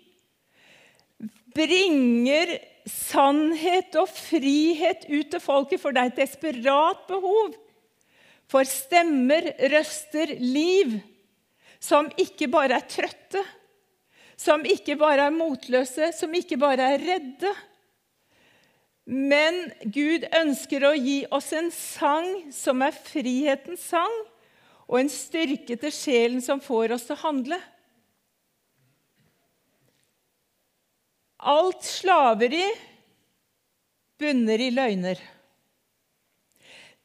bringer 1.55 2.57
sannhet 2.85 3.95
og 3.97 4.09
frihet 4.11 5.07
ut 5.09 5.29
til 5.31 5.41
folket, 5.41 5.81
for 5.81 5.95
det 5.95 6.01
er 6.01 6.11
et 6.11 6.23
desperat 6.25 7.05
behov 7.09 7.55
for 8.51 8.67
stemmer, 8.69 9.47
røster, 9.71 10.35
liv 10.37 10.99
som 11.81 12.11
ikke 12.21 12.49
bare 12.51 12.77
er 12.77 12.85
trøtte, 12.89 13.41
som 14.37 14.65
ikke 14.67 14.97
bare 14.99 15.29
er 15.29 15.35
motløse, 15.35 16.11
som 16.15 16.33
ikke 16.35 16.57
bare 16.59 16.93
er 16.95 17.03
redde. 17.03 17.51
Men 19.05 19.67
Gud 19.93 20.25
ønsker 20.33 20.87
å 20.87 20.95
gi 20.97 21.19
oss 21.33 21.51
en 21.53 21.69
sang 21.73 22.29
som 22.53 22.81
er 22.81 22.95
frihetens 22.95 23.85
sang, 23.91 24.15
og 24.85 24.99
en 24.99 25.09
styrke 25.09 25.77
til 25.81 25.93
sjelen 25.93 26.41
som 26.45 26.61
får 26.61 26.93
oss 26.93 27.07
til 27.07 27.17
å 27.17 27.23
handle. 27.23 27.57
Alt 31.45 31.85
slaveri 31.85 32.65
bunner 34.17 34.61
i 34.61 34.69
løgner. 34.73 35.21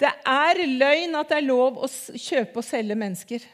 Det 0.01 0.11
er 0.25 0.63
løgn 0.65 1.17
at 1.19 1.33
det 1.33 1.41
er 1.41 1.49
lov 1.49 1.81
å 1.85 1.89
kjøpe 1.89 2.63
og 2.63 2.65
selge 2.65 2.97
mennesker. 2.97 3.45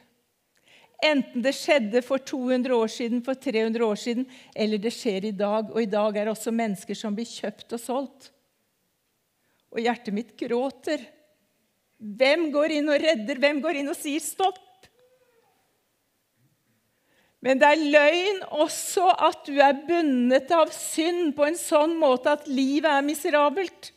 Enten 1.04 1.42
det 1.44 1.52
skjedde 1.52 2.00
for 2.04 2.22
200 2.24 2.72
år 2.72 2.88
siden, 2.88 3.20
for 3.24 3.36
300 3.36 3.84
år 3.84 3.98
siden, 4.00 4.24
eller 4.56 4.80
det 4.80 4.94
skjer 4.96 5.28
i 5.28 5.34
dag. 5.36 5.68
Og 5.74 5.82
i 5.82 5.90
dag 5.90 6.16
er 6.16 6.24
det 6.24 6.32
også 6.32 6.54
mennesker 6.54 6.96
som 6.96 7.16
blir 7.16 7.28
kjøpt 7.28 7.76
og 7.76 7.82
solgt. 7.82 8.30
Og 9.74 9.82
hjertet 9.84 10.16
mitt 10.16 10.32
gråter. 10.40 11.02
Hvem 11.96 12.48
går 12.54 12.78
inn 12.78 12.88
og 12.92 13.02
redder? 13.02 13.40
Hvem 13.40 13.60
går 13.64 13.80
inn 13.80 13.92
og 13.92 13.98
sier 13.98 14.24
stopp? 14.24 14.62
Men 17.44 17.60
det 17.60 17.68
er 17.68 17.84
løgn 17.92 18.40
også 18.56 19.10
at 19.22 19.44
du 19.46 19.58
er 19.62 19.76
bundet 19.86 20.50
av 20.56 20.72
synd 20.74 21.34
på 21.36 21.44
en 21.46 21.58
sånn 21.60 21.94
måte 22.00 22.32
at 22.32 22.48
livet 22.50 22.88
er 22.90 23.04
miserabelt. 23.06 23.92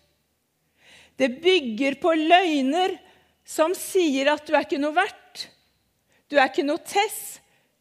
Det 1.20 1.32
bygger 1.42 1.98
på 2.04 2.14
løgner 2.20 2.94
som 3.48 3.74
sier 3.76 4.30
at 4.36 4.46
du 4.46 4.54
er 4.54 4.68
ikke 4.68 4.82
noe 4.82 4.96
verdt. 4.96 5.19
Du 6.30 6.38
er 6.38 6.50
ikke 6.50 6.66
noe 6.68 6.82
tess. 6.86 7.40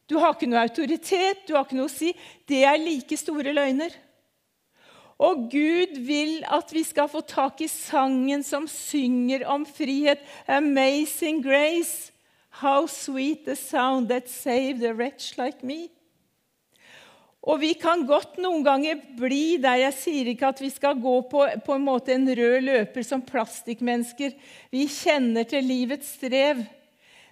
Du 0.09 0.17
har 0.17 0.33
ikke 0.33 0.49
noe 0.49 0.65
autoritet, 0.65 1.45
du 1.45 1.53
har 1.55 1.67
ikke 1.67 1.77
noe 1.77 1.91
å 1.91 1.93
si. 1.93 2.15
Det 2.49 2.63
er 2.65 2.81
like 2.81 3.17
store 3.21 3.53
løgner. 3.53 3.93
Og 5.19 5.49
Gud 5.51 5.99
vil 6.07 6.39
at 6.47 6.71
vi 6.73 6.85
skal 6.87 7.11
få 7.11 7.25
tak 7.27 7.61
i 7.61 7.69
sangen 7.69 8.45
som 8.47 8.69
synger 8.71 9.45
om 9.51 9.67
frihet. 9.67 10.23
Amazing 10.47 11.43
grace. 11.45 12.13
How 12.63 12.87
sweet 12.87 13.45
the 13.45 13.57
sound 13.57 14.09
that 14.09 14.31
saved 14.31 14.83
a 14.83 14.95
wretch 14.95 15.37
like 15.39 15.63
me. 15.67 15.91
Og 17.43 17.61
vi 17.63 17.73
kan 17.79 18.03
godt 18.07 18.39
noen 18.43 18.65
ganger 18.67 18.99
bli 19.19 19.59
der 19.63 19.79
Jeg 19.85 19.95
sier 19.97 20.31
ikke 20.33 20.51
at 20.51 20.63
vi 20.63 20.71
skal 20.75 20.99
gå 21.01 21.15
på, 21.31 21.45
på 21.65 21.77
en 21.77 21.85
måte 21.85 22.15
en 22.15 22.27
rød 22.27 22.65
løper 22.67 23.07
som 23.07 23.23
plastikkmennesker. 23.23 24.35
Vi 24.75 24.89
kjenner 24.91 25.47
til 25.49 25.67
livets 25.67 26.17
strev. 26.19 26.65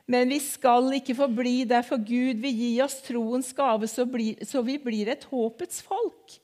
Men 0.06 0.30
vi 0.30 0.38
skal 0.42 0.92
ikke 0.94 1.16
forbli 1.18 1.64
der, 1.66 1.82
for 1.86 1.98
Gud 1.98 2.38
vil 2.42 2.54
gi 2.54 2.72
oss 2.84 3.00
troens 3.02 3.50
gave, 3.56 3.88
så, 3.90 4.06
bli, 4.06 4.36
så 4.46 4.62
vi 4.62 4.78
blir 4.78 5.10
et 5.10 5.26
håpets 5.26 5.82
folk. 5.82 6.36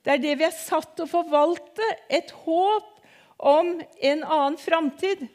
Det 0.00 0.14
er 0.14 0.22
det 0.22 0.38
vi 0.40 0.46
er 0.48 0.56
satt 0.56 0.94
til 0.96 1.04
å 1.04 1.12
forvalte. 1.12 1.84
Et 2.08 2.32
håp 2.46 2.88
om 3.36 3.74
en 3.84 4.24
annen 4.24 4.56
framtid. 4.60 5.26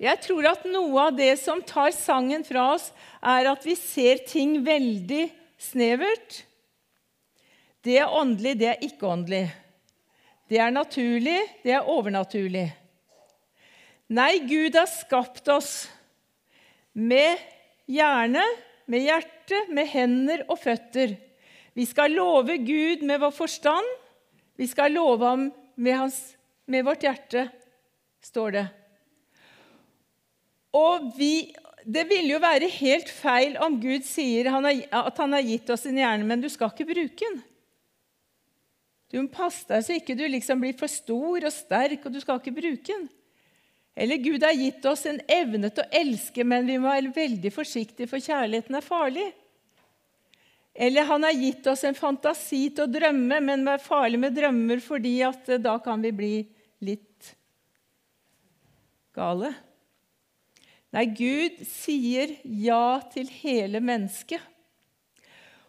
Jeg 0.00 0.20
tror 0.24 0.50
at 0.50 0.64
noe 0.68 1.08
av 1.08 1.16
det 1.16 1.32
som 1.40 1.62
tar 1.64 1.92
sangen 1.96 2.44
fra 2.44 2.74
oss, 2.74 2.90
er 3.24 3.48
at 3.48 3.64
vi 3.64 3.76
ser 3.80 4.24
ting 4.28 4.58
veldig 4.64 5.28
snevert. 5.60 6.42
Det 7.84 7.98
er 8.00 8.12
åndelig, 8.12 8.56
det 8.60 8.70
er 8.72 8.84
ikke 8.84 9.08
åndelig. 9.08 9.44
Det 10.48 10.60
er 10.60 10.72
naturlig, 10.72 11.40
det 11.64 11.72
er 11.76 11.88
overnaturlig. 11.88 12.68
Nei, 14.14 14.38
Gud 14.46 14.76
har 14.78 14.86
skapt 14.86 15.48
oss 15.50 15.88
med 16.94 17.40
hjerne, 17.90 18.44
med 18.86 19.02
hjerte, 19.08 19.58
med 19.74 19.88
hender 19.90 20.44
og 20.46 20.60
føtter. 20.60 21.16
Vi 21.74 21.86
skal 21.88 22.14
love 22.14 22.60
Gud 22.62 23.02
med 23.02 23.18
vår 23.24 23.32
forstand. 23.34 23.88
Vi 24.60 24.68
skal 24.70 24.94
love 24.94 25.26
ham 25.26 25.48
med, 25.74 25.96
hans, 25.98 26.18
med 26.70 26.84
vårt 26.86 27.02
hjerte, 27.02 27.48
står 28.22 28.54
det. 28.54 28.64
Og 30.78 31.10
vi, 31.18 31.50
Det 31.84 32.06
ville 32.08 32.36
jo 32.36 32.38
være 32.40 32.70
helt 32.70 33.10
feil 33.10 33.58
om 33.60 33.80
Gud 33.82 34.06
sier 34.06 34.46
at 34.48 35.18
han 35.18 35.34
har 35.36 35.42
gitt 35.44 35.74
oss 35.74 35.84
en 35.90 35.98
hjerne, 35.98 36.24
men 36.24 36.40
du 36.40 36.48
skal 36.48 36.70
ikke 36.70 36.86
bruke 36.94 37.26
den. 37.26 37.42
Du 39.10 39.18
må 39.20 39.28
passe 39.28 39.66
deg 39.68 39.82
så 39.84 39.98
ikke 39.98 40.16
du 40.16 40.24
liksom 40.30 40.62
blir 40.62 40.78
for 40.78 40.90
stor 40.90 41.44
og 41.44 41.52
sterk, 41.52 42.06
og 42.06 42.14
du 42.14 42.22
skal 42.22 42.38
ikke 42.40 42.54
bruke 42.56 42.94
den. 42.94 43.04
Eller 43.94 44.18
Gud 44.18 44.42
har 44.42 44.52
gitt 44.58 44.84
oss 44.90 45.04
en 45.06 45.20
evne 45.30 45.70
til 45.70 45.84
å 45.84 45.92
elske, 45.94 46.44
men 46.44 46.66
vi 46.66 46.80
må 46.82 46.90
være 46.90 47.14
veldig 47.14 47.52
forsiktige, 47.54 48.10
for 48.10 48.22
kjærligheten 48.22 48.74
er 48.74 48.86
farlig. 48.86 49.28
Eller 50.74 51.06
han 51.06 51.22
har 51.22 51.36
gitt 51.38 51.66
oss 51.70 51.84
en 51.86 51.94
fantasi 51.94 52.66
til 52.74 52.88
å 52.88 52.90
drømme, 52.90 53.38
men 53.38 53.68
er 53.70 53.82
farlig 53.82 54.18
med 54.18 54.34
drømmer 54.34 54.82
fordi 54.82 55.20
at 55.22 55.46
eh, 55.48 55.62
da 55.62 55.76
kan 55.82 56.02
vi 56.02 56.10
bli 56.10 56.32
litt 56.82 57.30
gale. 59.14 59.52
Nei, 60.94 61.06
Gud 61.14 61.62
sier 61.66 62.34
ja 62.42 62.98
til 63.14 63.30
hele 63.42 63.78
mennesket. 63.82 64.42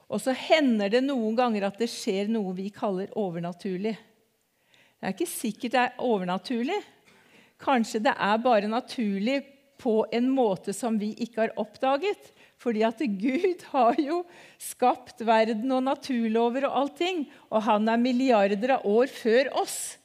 Og 0.09 0.21
så 0.21 0.33
hender 0.37 0.89
det 0.93 1.01
noen 1.05 1.37
ganger 1.37 1.67
at 1.69 1.79
det 1.81 1.89
skjer 1.89 2.29
noe 2.29 2.53
vi 2.57 2.71
kaller 2.73 3.13
overnaturlig. 3.17 3.93
Det 3.93 5.05
er 5.05 5.13
ikke 5.13 5.29
sikkert 5.29 5.73
det 5.73 5.81
er 5.81 6.03
overnaturlig. 6.05 6.77
Kanskje 7.65 8.03
det 8.05 8.13
er 8.13 8.41
bare 8.43 8.69
naturlig 8.69 9.41
på 9.81 10.03
en 10.13 10.29
måte 10.31 10.73
som 10.73 10.99
vi 11.01 11.11
ikke 11.25 11.45
har 11.45 11.55
oppdaget. 11.61 12.31
Fordi 12.61 12.85
at 12.87 13.01
Gud 13.19 13.65
har 13.73 13.99
jo 13.99 14.21
skapt 14.61 15.21
verden 15.27 15.73
og 15.75 15.83
naturlover 15.85 16.69
og 16.69 16.79
allting. 16.83 17.25
Og 17.51 17.65
han 17.67 17.89
er 17.91 18.01
milliarder 18.01 18.77
av 18.77 18.87
år 18.87 19.11
før 19.11 19.51
oss. 19.61 19.97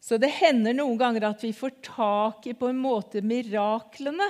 Så 0.00 0.16
det 0.20 0.30
hender 0.38 0.76
noen 0.76 0.98
ganger 0.98 1.28
at 1.28 1.42
vi 1.44 1.52
får 1.52 1.78
tak 1.84 2.46
i 2.48 2.56
på 2.56 2.70
en 2.70 2.78
måte 2.80 3.20
miraklene 3.24 4.28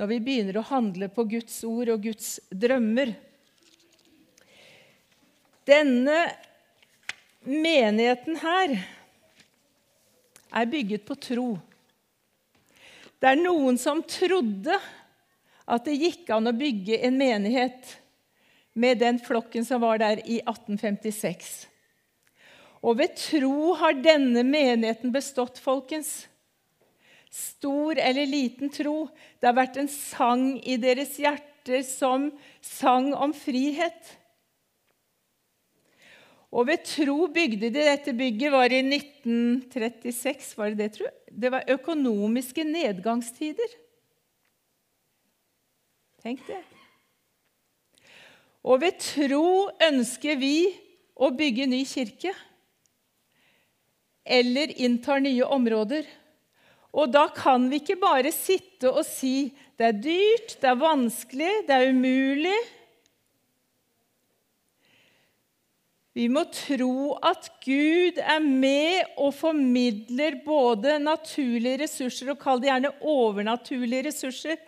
når 0.00 0.08
vi 0.14 0.18
begynner 0.24 0.56
å 0.56 0.68
handle 0.70 1.10
på 1.12 1.26
Guds 1.28 1.58
ord 1.68 1.90
og 1.92 2.06
Guds 2.06 2.38
drømmer. 2.48 3.10
Denne 5.68 6.22
menigheten 7.44 8.38
her 8.40 8.78
er 10.50 10.70
bygget 10.70 11.06
på 11.06 11.16
tro. 11.18 11.50
Det 13.20 13.28
er 13.28 13.40
noen 13.40 13.78
som 13.78 14.02
trodde 14.06 14.76
at 15.70 15.86
det 15.86 15.98
gikk 16.00 16.30
an 16.34 16.50
å 16.50 16.56
bygge 16.56 16.98
en 17.06 17.18
menighet 17.20 17.96
med 18.72 19.00
den 19.02 19.18
flokken 19.22 19.66
som 19.66 19.82
var 19.82 20.00
der 20.02 20.22
i 20.24 20.40
1856. 20.40 21.50
Og 22.80 22.96
ved 22.96 23.16
tro 23.20 23.74
har 23.76 23.98
denne 24.00 24.42
menigheten 24.46 25.12
bestått, 25.12 25.60
folkens. 25.60 26.24
Stor 27.30 27.98
eller 28.00 28.26
liten 28.26 28.72
tro. 28.72 29.04
Det 29.38 29.50
har 29.50 29.58
vært 29.58 29.76
en 29.82 29.90
sang 29.92 30.54
i 30.64 30.78
deres 30.80 31.18
hjerter 31.20 31.84
som 31.86 32.30
sang 32.64 33.12
om 33.14 33.34
frihet. 33.36 34.16
Og 36.50 36.66
ved 36.66 36.82
tro 36.82 37.28
bygde 37.30 37.68
de 37.70 37.84
dette 37.86 38.12
bygget. 38.16 38.50
var 38.52 38.72
i 38.74 38.82
1936, 38.82 40.56
var 40.58 40.72
det 40.72 40.78
det, 40.78 40.90
tro? 40.96 41.06
Det 41.30 41.52
var 41.52 41.70
økonomiske 41.70 42.64
nedgangstider. 42.66 43.76
Tenk 46.20 46.42
det. 46.48 46.58
Og 48.66 48.82
ved 48.82 48.98
tro 49.00 49.70
ønsker 49.86 50.36
vi 50.36 50.72
å 51.16 51.30
bygge 51.32 51.68
ny 51.70 51.84
kirke 51.88 52.34
eller 54.24 54.72
inntar 54.82 55.22
nye 55.22 55.46
områder. 55.46 56.04
Og 56.90 57.12
da 57.14 57.28
kan 57.32 57.68
vi 57.70 57.78
ikke 57.80 58.00
bare 58.02 58.32
sitte 58.34 58.90
og 58.90 59.04
si 59.06 59.50
det 59.78 59.86
er 59.86 59.96
dyrt, 60.02 60.56
det 60.60 60.68
er 60.68 60.80
vanskelig, 60.80 61.52
det 61.68 61.76
er 61.76 61.92
umulig. 61.94 62.58
Vi 66.16 66.26
må 66.26 66.42
tro 66.50 67.14
at 67.22 67.46
Gud 67.62 68.18
er 68.18 68.40
med 68.42 69.12
og 69.14 69.30
formidler 69.36 70.40
både 70.42 70.96
naturlige 70.98 71.84
ressurser 71.84 72.32
og 72.32 72.40
kall 72.42 72.62
det 72.62 72.72
gjerne 72.72 72.90
overnaturlige 72.98 74.08
ressurser. 74.08 74.58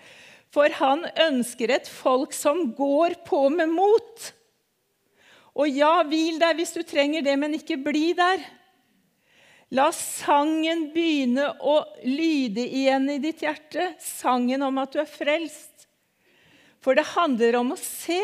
For 0.52 0.70
han 0.78 1.02
ønsker 1.26 1.72
et 1.72 1.88
folk 1.90 2.36
som 2.36 2.68
går 2.76 3.18
på 3.26 3.46
med 3.50 3.72
mot. 3.72 4.28
Og 5.58 5.68
ja, 5.68 5.98
hvil 6.06 6.38
deg 6.40 6.60
hvis 6.60 6.76
du 6.76 6.82
trenger 6.86 7.24
det, 7.24 7.34
men 7.40 7.56
ikke 7.58 7.80
bli 7.80 8.12
der. 8.16 8.44
La 9.72 9.88
sangen 9.96 10.90
begynne 10.92 11.48
å 11.64 11.78
lyde 12.04 12.64
igjen 12.64 13.08
i 13.08 13.18
ditt 13.20 13.42
hjerte, 13.44 13.94
sangen 14.00 14.62
om 14.66 14.80
at 14.82 14.92
du 14.92 15.00
er 15.00 15.08
frelst. 15.08 15.88
For 16.84 16.98
det 16.98 17.08
handler 17.14 17.56
om 17.62 17.72
å 17.72 17.80
se. 17.80 18.20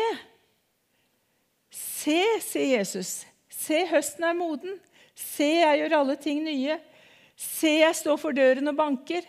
Se, 1.99 2.19
sier 2.43 2.77
Jesus. 2.77 3.23
Se, 3.51 3.81
høsten 3.89 4.27
er 4.29 4.37
moden. 4.37 4.77
Se, 5.17 5.47
jeg 5.59 5.81
gjør 5.81 5.97
alle 5.99 6.15
ting 6.21 6.43
nye. 6.45 6.77
Se, 7.39 7.79
jeg 7.81 7.97
står 7.97 8.19
for 8.21 8.35
døren 8.35 8.71
og 8.71 8.77
banker. 8.77 9.25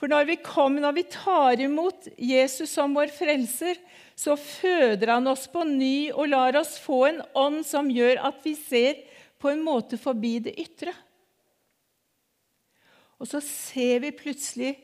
For 0.00 0.08
når 0.08 0.30
vi 0.30 0.36
kommer, 0.40 0.80
når 0.80 0.94
vi 0.96 1.04
tar 1.12 1.60
imot 1.60 2.08
Jesus 2.16 2.72
som 2.72 2.94
vår 2.96 3.12
frelser, 3.12 3.76
så 4.16 4.32
føder 4.40 5.12
han 5.12 5.28
oss 5.28 5.44
på 5.52 5.64
ny 5.68 6.08
og 6.14 6.30
lar 6.32 6.56
oss 6.60 6.78
få 6.80 7.02
en 7.10 7.20
ånd 7.36 7.60
som 7.68 7.90
gjør 7.92 8.22
at 8.30 8.40
vi 8.44 8.54
ser 8.56 9.02
på 9.40 9.52
en 9.52 9.60
måte 9.64 10.00
forbi 10.00 10.38
det 10.46 10.56
ytre. 10.60 10.94
Og 13.20 13.28
så 13.28 13.42
ser 13.44 14.00
vi 14.06 14.16
plutselig 14.16 14.78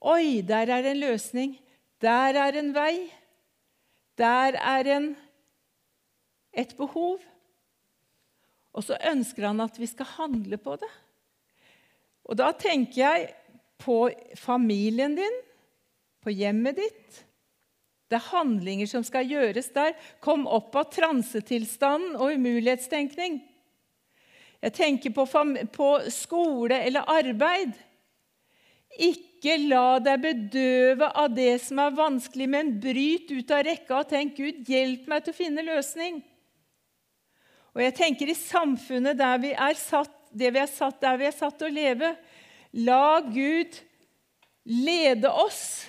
Oi, 0.00 0.40
der 0.48 0.70
er 0.72 0.86
en 0.88 0.96
løsning. 0.96 1.58
Der 2.00 2.34
er 2.40 2.56
en 2.56 2.70
vei. 2.72 3.10
Der 4.16 4.56
er 4.56 4.88
en, 4.96 5.10
et 6.52 6.72
behov. 6.78 7.20
Og 8.74 8.86
så 8.86 8.98
ønsker 9.10 9.48
han 9.48 9.62
at 9.62 9.78
vi 9.80 9.88
skal 9.90 10.08
handle 10.16 10.58
på 10.62 10.76
det. 10.80 10.90
Og 12.30 12.38
da 12.38 12.52
tenker 12.54 13.00
jeg 13.00 13.30
på 13.80 14.10
familien 14.38 15.16
din. 15.18 15.38
på 16.20 16.28
hjemmet 16.36 16.76
ditt. 16.76 17.22
Det 18.10 18.18
er 18.18 18.26
handlinger 18.28 18.88
som 18.90 19.00
skal 19.00 19.24
gjøres 19.24 19.70
der. 19.72 19.94
Kom 20.20 20.42
opp 20.44 20.74
av 20.76 20.90
transetilstanden 20.92 22.18
og 22.20 22.34
umulighetstenkning. 22.34 23.38
Jeg 24.60 24.74
tenker 24.76 25.14
på, 25.16 25.24
på 25.72 25.88
skole 26.12 26.76
eller 26.84 27.08
arbeid. 27.08 27.72
Ikke 29.00 29.56
la 29.62 30.00
deg 30.02 30.26
bedøve 30.26 31.08
av 31.08 31.32
det 31.32 31.54
som 31.64 31.80
er 31.80 31.96
vanskelig, 31.96 32.48
men 32.52 32.74
bryt 32.82 33.30
ut 33.32 33.54
av 33.56 33.64
rekka 33.64 34.02
og 34.02 34.10
tenk 34.10 34.36
Gud, 34.36 34.60
hjelp 34.68 35.08
meg 35.08 35.24
til 35.24 35.32
å 35.32 35.40
finne 35.40 35.64
løsning. 35.64 36.20
Og 37.74 37.82
jeg 37.84 37.96
tenker 37.98 38.30
i 38.30 38.38
samfunnet 38.38 39.18
der 39.18 39.38
vi 39.42 39.52
er 39.54 39.78
satt, 39.78 40.12
det 40.30 40.52
vi 40.54 40.62
er 40.62 40.70
satt, 40.70 41.00
der 41.02 41.18
vi 41.18 41.28
er 41.28 41.34
satt 41.34 41.58
til 41.58 41.70
å 41.70 41.74
leve, 41.74 42.14
la 42.78 43.20
Gud 43.26 43.78
lede 44.70 45.30
oss 45.30 45.88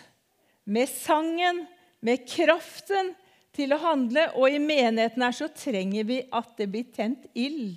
med 0.65 0.89
sangen, 0.89 1.65
med 2.02 2.24
kraften 2.26 3.12
til 3.54 3.76
å 3.76 3.82
handle. 3.82 4.28
Og 4.38 4.50
i 4.50 4.62
menigheten 4.62 5.22
her 5.22 5.36
så 5.38 5.50
trenger 5.54 6.08
vi 6.10 6.22
at 6.34 6.56
det 6.58 6.70
blir 6.74 6.88
tent 6.94 7.28
ild. 7.38 7.76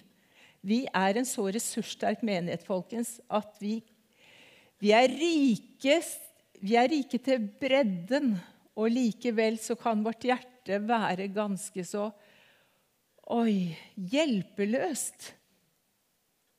Vi 0.65 0.85
er 0.89 1.21
en 1.21 1.29
så 1.29 1.45
ressurssterk 1.53 2.23
menighet, 2.25 2.65
folkens, 2.65 3.19
at 3.29 3.61
vi 3.61 3.83
vi 4.85 4.91
er 4.93 5.09
rike, 5.09 5.95
vi 6.61 6.75
er 6.77 6.91
rike 6.93 7.17
til 7.25 7.47
bredden, 7.61 8.35
og 8.77 8.91
likevel 8.93 9.57
så 9.63 9.77
kan 9.81 10.03
vårt 10.05 10.27
hjerte 10.27 10.81
være 10.85 11.31
ganske 11.33 11.85
så 11.87 12.09
Oi, 13.33 13.73
hjelpeløst 13.97 15.31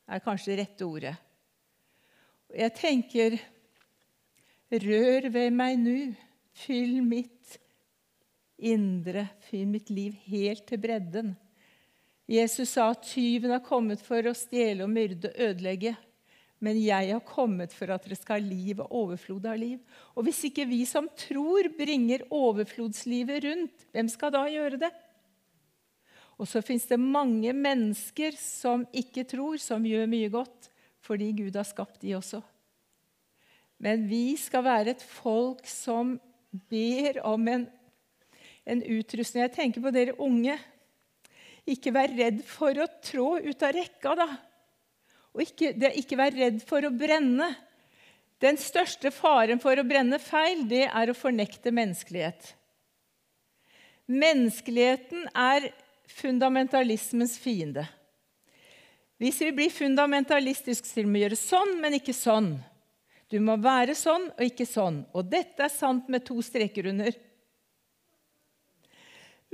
er 0.09 0.21
kanskje 0.25 0.51
det 0.51 0.57
rette 0.63 0.87
ordet. 0.87 1.13
Jeg 2.55 2.73
tenker 2.77 3.37
Rør 4.73 5.27
ved 5.29 5.53
meg 5.53 5.77
nå. 5.77 5.99
Fyll 6.55 7.01
mitt 7.03 7.57
indre, 8.57 9.27
fyll 9.49 9.67
mitt 9.67 9.91
liv 9.91 10.15
helt 10.25 10.63
til 10.69 10.79
bredden. 10.81 11.33
Jesus 12.31 12.73
sa 12.77 12.87
at 12.93 13.03
tyven 13.11 13.51
har 13.51 13.61
kommet 13.65 14.01
for 14.01 14.25
å 14.25 14.33
stjele 14.33 14.87
og 14.87 14.93
myrde 14.95 15.33
og 15.33 15.41
ødelegge 15.49 15.93
men 16.63 16.79
jeg 16.79 17.11
har 17.11 17.23
kommet 17.27 17.73
for 17.75 17.91
at 17.93 18.05
dere 18.05 18.17
skal 18.17 18.39
ha 18.39 18.47
liv 18.47 18.79
og 18.81 18.93
overflod 19.03 19.45
av 19.49 19.59
liv. 19.59 19.79
Og 20.15 20.25
hvis 20.25 20.45
ikke 20.47 20.67
vi 20.69 20.81
som 20.87 21.07
tror, 21.19 21.67
bringer 21.77 22.23
overflodslivet 22.33 23.43
rundt, 23.45 23.85
hvem 23.93 24.09
skal 24.11 24.33
da 24.33 24.45
gjøre 24.49 24.79
det? 24.85 24.91
Og 26.35 26.49
så 26.49 26.61
fins 26.65 26.83
det 26.89 26.99
mange 26.99 27.53
mennesker 27.55 28.35
som 28.39 28.83
ikke 28.95 29.23
tror, 29.29 29.59
som 29.61 29.85
gjør 29.87 30.09
mye 30.11 30.31
godt, 30.33 30.69
fordi 31.05 31.31
Gud 31.37 31.55
har 31.55 31.67
skapt 31.67 32.01
de 32.03 32.15
også. 32.17 32.41
Men 33.79 34.05
vi 34.09 34.35
skal 34.39 34.63
være 34.65 34.95
et 34.95 35.03
folk 35.03 35.63
som 35.67 36.15
ber 36.71 37.19
om 37.27 37.47
en, 37.51 37.65
en 38.65 38.83
utrustning. 38.97 39.45
Jeg 39.45 39.55
tenker 39.55 39.83
på 39.83 39.93
dere 39.95 40.15
unge. 40.23 40.57
Ikke 41.67 41.93
vær 41.95 42.11
redd 42.13 42.43
for 42.47 42.77
å 42.77 42.89
trå 43.03 43.29
ut 43.43 43.65
av 43.65 43.75
rekka, 43.75 44.15
da. 44.19 44.27
Og 45.35 45.43
ikke, 45.43 45.71
ikke 45.99 46.19
være 46.19 46.39
redd 46.39 46.61
for 46.67 46.85
å 46.87 46.93
brenne. 46.95 47.49
Den 48.43 48.59
største 48.59 49.11
faren 49.15 49.61
for 49.63 49.79
å 49.79 49.87
brenne 49.87 50.19
feil, 50.21 50.65
det 50.69 50.85
er 50.87 51.11
å 51.11 51.17
fornekte 51.17 51.73
menneskelighet. 51.75 52.51
Menneskeligheten 54.11 55.25
er 55.31 55.71
fundamentalismens 56.11 57.37
fiende. 57.41 57.85
Hvis 59.21 59.39
vi 59.41 59.51
blir 59.55 59.71
fundamentalistiske, 59.71 61.05
må 61.05 61.15
vi 61.15 61.23
gjøre 61.23 61.39
sånn, 61.39 61.77
men 61.81 61.95
ikke 61.97 62.15
sånn. 62.15 62.55
Du 63.31 63.39
må 63.41 63.55
være 63.57 63.95
sånn 63.97 64.27
og 64.35 64.43
ikke 64.43 64.67
sånn. 64.69 65.03
Og 65.15 65.29
dette 65.31 65.65
er 65.65 65.71
sant 65.73 66.11
med 66.11 66.25
to 66.27 66.37
streker 66.45 66.91
under. 66.91 67.15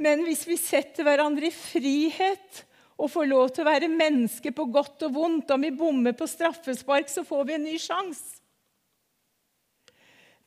Men 0.02 0.26
hvis 0.26 0.44
vi 0.50 0.58
setter 0.58 1.06
hverandre 1.06 1.52
i 1.52 1.56
frihet 1.56 2.66
og 3.02 3.10
får 3.10 3.30
lov 3.30 3.50
til 3.50 3.66
å 3.66 3.72
være 3.72 3.90
menneske 3.90 4.54
på 4.54 4.68
godt 4.70 5.08
og 5.08 5.16
vondt. 5.16 5.52
Om 5.54 5.66
vi 5.66 5.74
bommer 5.74 6.14
på 6.18 6.28
straffespark, 6.30 7.10
så 7.10 7.26
får 7.26 7.48
vi 7.48 7.58
en 7.58 7.66
ny 7.66 7.78
sjanse. 7.82 8.38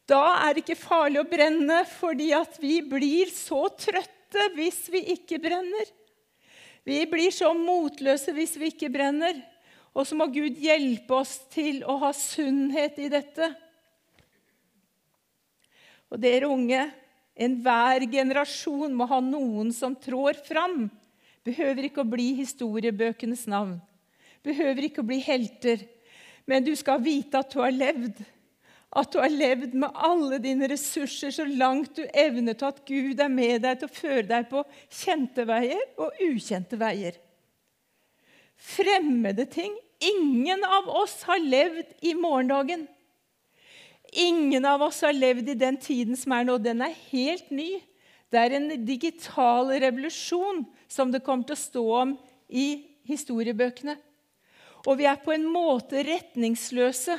Da 0.05 0.21
er 0.45 0.53
det 0.53 0.67
ikke 0.67 0.77
farlig 0.77 1.23
å 1.23 1.29
brenne, 1.29 1.81
fordi 1.89 2.29
at 2.37 2.59
vi 2.61 2.83
blir 2.85 3.31
så 3.33 3.65
trøtte 3.73 4.13
hvis 4.55 4.87
vi 4.93 5.03
ikke 5.15 5.41
brenner. 5.43 5.91
Vi 6.85 7.01
blir 7.09 7.33
så 7.33 7.53
motløse 7.57 8.35
hvis 8.37 8.57
vi 8.61 8.73
ikke 8.73 8.93
brenner. 8.93 9.39
Og 9.95 10.07
så 10.09 10.17
må 10.19 10.27
Gud 10.33 10.59
hjelpe 10.59 11.21
oss 11.21 11.39
til 11.55 11.85
å 11.87 11.97
ha 12.03 12.11
sunnhet 12.17 12.99
i 12.99 13.09
dette. 13.13 13.53
Og 16.11 16.21
dere 16.21 16.51
unge, 16.51 16.83
enhver 17.35 18.05
generasjon 18.11 18.95
må 18.95 19.07
ha 19.11 19.21
noen 19.23 19.73
som 19.75 19.97
trår 19.99 20.39
fram 20.47 20.87
Behøver 21.45 21.91
ikke 21.91 22.01
å 22.01 22.09
bli 22.09 22.31
historiebøkenes 22.39 23.43
navn. 23.53 23.77
Behøver 24.45 24.87
ikke 24.87 25.03
å 25.03 25.09
bli 25.09 25.19
helter. 25.21 25.83
Men 26.49 26.65
du 26.65 26.73
skal 26.77 27.03
vite 27.05 27.37
at 27.37 27.53
du 27.53 27.59
har 27.61 27.75
levd. 27.75 28.17
At 28.95 29.11
du 29.11 29.19
har 29.19 29.33
levd 29.33 29.75
med 29.75 29.91
alle 29.95 30.39
dine 30.43 30.69
ressurser 30.71 31.33
så 31.35 31.45
langt 31.49 31.97
du 31.99 32.05
evner 32.15 32.55
til 32.55 32.71
at 32.71 32.83
Gud 32.87 33.21
er 33.21 33.33
med 33.33 33.65
deg 33.65 33.81
til 33.81 33.91
å 33.91 33.97
føre 33.97 34.27
deg 34.29 34.47
på 34.53 34.63
kjente 34.87 35.47
veier 35.49 35.83
og 35.99 36.21
ukjente 36.23 36.79
veier. 36.79 37.19
Fremmede 38.55 39.49
ting. 39.51 39.75
Ingen 40.05 40.63
av 40.67 40.87
oss 40.91 41.23
har 41.27 41.43
levd 41.43 41.91
i 42.07 42.15
morgendagen. 42.15 42.87
Ingen 44.15 44.65
av 44.69 44.83
oss 44.87 45.01
har 45.03 45.15
levd 45.17 45.51
i 45.51 45.59
den 45.59 45.77
tiden 45.81 46.15
som 46.19 46.37
er 46.37 46.47
nå. 46.47 46.59
Den 46.63 46.85
er 46.87 46.95
helt 47.11 47.51
ny. 47.51 47.81
Det 48.31 48.41
er 48.41 48.55
en 48.55 48.71
digital 48.87 49.73
revolusjon 49.83 50.65
som 50.91 51.11
det 51.11 51.25
kommer 51.27 51.49
til 51.49 51.59
å 51.59 51.65
stå 51.65 51.85
om 52.05 52.17
i 52.47 52.69
historiebøkene. 53.11 53.97
Og 54.85 54.99
vi 55.01 55.07
er 55.09 55.19
på 55.23 55.33
en 55.35 55.47
måte 55.51 56.03
retningsløse. 56.07 57.17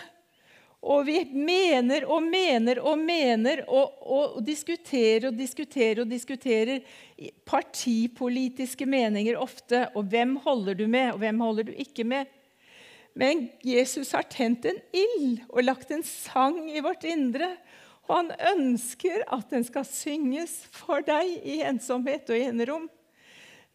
Og 0.85 1.07
vi 1.07 1.17
mener 1.33 2.05
og 2.05 2.21
mener 2.23 2.79
og 2.85 2.99
mener 3.01 3.63
og, 3.65 3.95
og, 4.05 4.37
og 4.37 4.45
diskuterer 4.45 5.31
og 5.31 5.39
diskuterer 5.39 6.03
og 6.03 6.11
diskuterer 6.11 6.83
partipolitiske 7.45 8.85
meninger 8.85 9.39
ofte. 9.41 9.87
Og 9.97 10.11
hvem 10.13 10.35
holder 10.45 10.77
du 10.77 10.85
med, 10.85 11.15
og 11.15 11.23
hvem 11.23 11.41
holder 11.41 11.71
du 11.71 11.73
ikke 11.73 12.05
med? 12.05 12.29
Men 13.15 13.47
Jesus 13.63 14.11
har 14.11 14.27
tent 14.29 14.67
en 14.67 14.77
ild 14.93 15.39
og 15.49 15.63
lagt 15.63 15.91
en 15.95 16.03
sang 16.05 16.59
i 16.69 16.83
vårt 16.83 17.07
indre 17.07 17.55
og 18.05 18.19
han 18.19 18.31
ønsker 18.53 19.23
at 19.33 19.49
den 19.49 19.65
skal 19.65 19.85
synges 19.89 20.59
for 20.73 21.05
deg 21.05 21.39
i 21.41 21.61
ensomhet 21.65 22.29
og 22.29 22.37
i 22.37 22.49
enerom. 22.51 22.89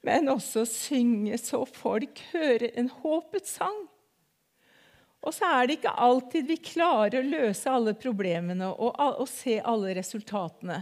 Men 0.06 0.30
også 0.32 0.64
synges 0.68 1.50
så 1.50 1.64
folk 1.66 2.22
hører 2.30 2.70
en 2.78 2.88
håpets 3.02 3.58
sang. 3.58 3.80
Og 5.20 5.34
så 5.36 5.48
er 5.52 5.66
det 5.66 5.78
ikke 5.78 5.92
alltid 6.00 6.46
vi 6.48 6.56
klarer 6.64 7.20
å 7.20 7.28
løse 7.28 7.68
alle 7.68 7.92
problemene 7.98 8.70
og, 8.72 8.96
og 8.96 9.28
se 9.28 9.58
alle 9.60 9.92
resultatene. 9.98 10.80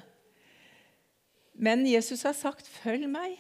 Men 1.59 1.83
Jesus 1.87 2.23
har 2.23 2.37
sagt, 2.39 2.69
'Følg 2.69 3.09
meg, 3.11 3.35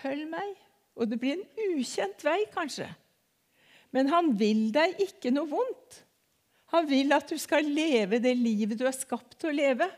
følg 0.00 0.28
meg.' 0.30 0.54
Og 0.94 1.10
det 1.10 1.18
blir 1.18 1.40
en 1.40 1.74
ukjent 1.74 2.22
vei, 2.22 2.44
kanskje. 2.54 2.86
Men 3.90 4.06
han 4.12 4.30
vil 4.38 4.68
deg 4.70 4.94
ikke 5.02 5.32
noe 5.34 5.50
vondt. 5.50 6.04
Han 6.70 6.86
vil 6.86 7.10
at 7.14 7.26
du 7.30 7.34
skal 7.38 7.66
leve 7.66 8.20
det 8.22 8.36
livet 8.38 8.78
du 8.78 8.86
er 8.86 8.94
skapt 8.94 9.34
til 9.40 9.50
å 9.50 9.58
leve. 9.58 9.88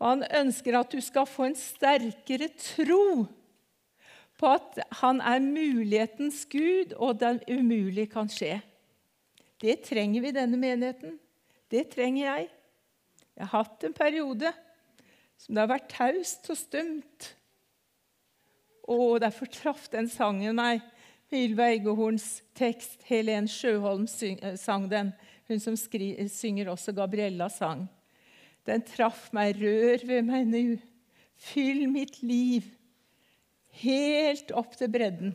Og 0.00 0.08
han 0.08 0.24
ønsker 0.40 0.76
at 0.76 0.92
du 0.92 1.00
skal 1.04 1.28
få 1.28 1.50
en 1.50 1.56
sterkere 1.56 2.48
tro 2.56 3.28
på 4.40 4.50
at 4.50 4.80
han 4.98 5.20
er 5.20 5.44
mulighetens 5.44 6.42
Gud, 6.50 6.96
og 6.96 7.20
det 7.20 7.44
umulige 7.46 8.10
kan 8.10 8.28
skje. 8.32 8.56
Det 9.62 9.78
trenger 9.86 10.24
vi 10.24 10.32
i 10.32 10.36
denne 10.36 10.58
menigheten. 10.58 11.18
Det 11.70 11.86
trenger 11.92 12.24
jeg. 12.26 12.48
Jeg 13.38 13.46
har 13.46 13.62
hatt 13.62 13.86
en 13.86 13.94
periode 13.96 14.50
som 15.40 15.54
det 15.54 15.62
har 15.62 15.70
vært 15.70 15.92
taust 15.94 16.50
og 16.52 16.58
stumt. 16.58 17.28
Og 18.90 19.20
derfor 19.22 19.50
traff 19.50 19.86
den 19.92 20.10
sangen 20.10 20.58
meg. 20.58 20.82
Ylva 21.32 21.70
Eggehorns 21.72 22.42
tekst. 22.58 23.00
Helen 23.08 23.48
Sjøholm 23.48 24.04
eh, 24.04 24.56
sang 24.60 24.88
den. 24.90 25.14
Hun 25.48 25.62
som 25.62 25.78
skri, 25.78 26.12
synger 26.28 26.72
også 26.74 26.94
Gabriella 26.96 27.48
sang. 27.50 27.86
Den 28.68 28.84
traff 28.86 29.30
meg, 29.34 29.56
rør 29.58 30.04
ved 30.06 30.26
meg 30.28 30.46
nå. 30.50 30.64
Fyll 31.42 31.86
mitt 31.90 32.20
liv 32.22 32.68
helt 33.80 34.52
opp 34.54 34.76
til 34.78 34.90
bredden. 34.92 35.32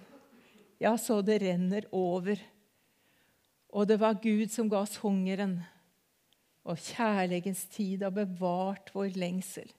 Ja, 0.80 0.94
så 1.02 1.22
det 1.26 1.42
renner 1.42 1.88
over. 1.96 2.38
Og 3.76 3.88
det 3.90 4.00
var 4.00 4.20
Gud 4.24 4.52
som 4.54 4.70
ga 4.72 4.82
oss 4.86 4.98
hungeren. 5.04 5.60
Og 6.68 6.80
kjærlegens 6.80 7.66
tid 7.72 8.04
har 8.04 8.16
bevart 8.16 8.92
vår 8.96 9.16
lengsel. 9.20 9.70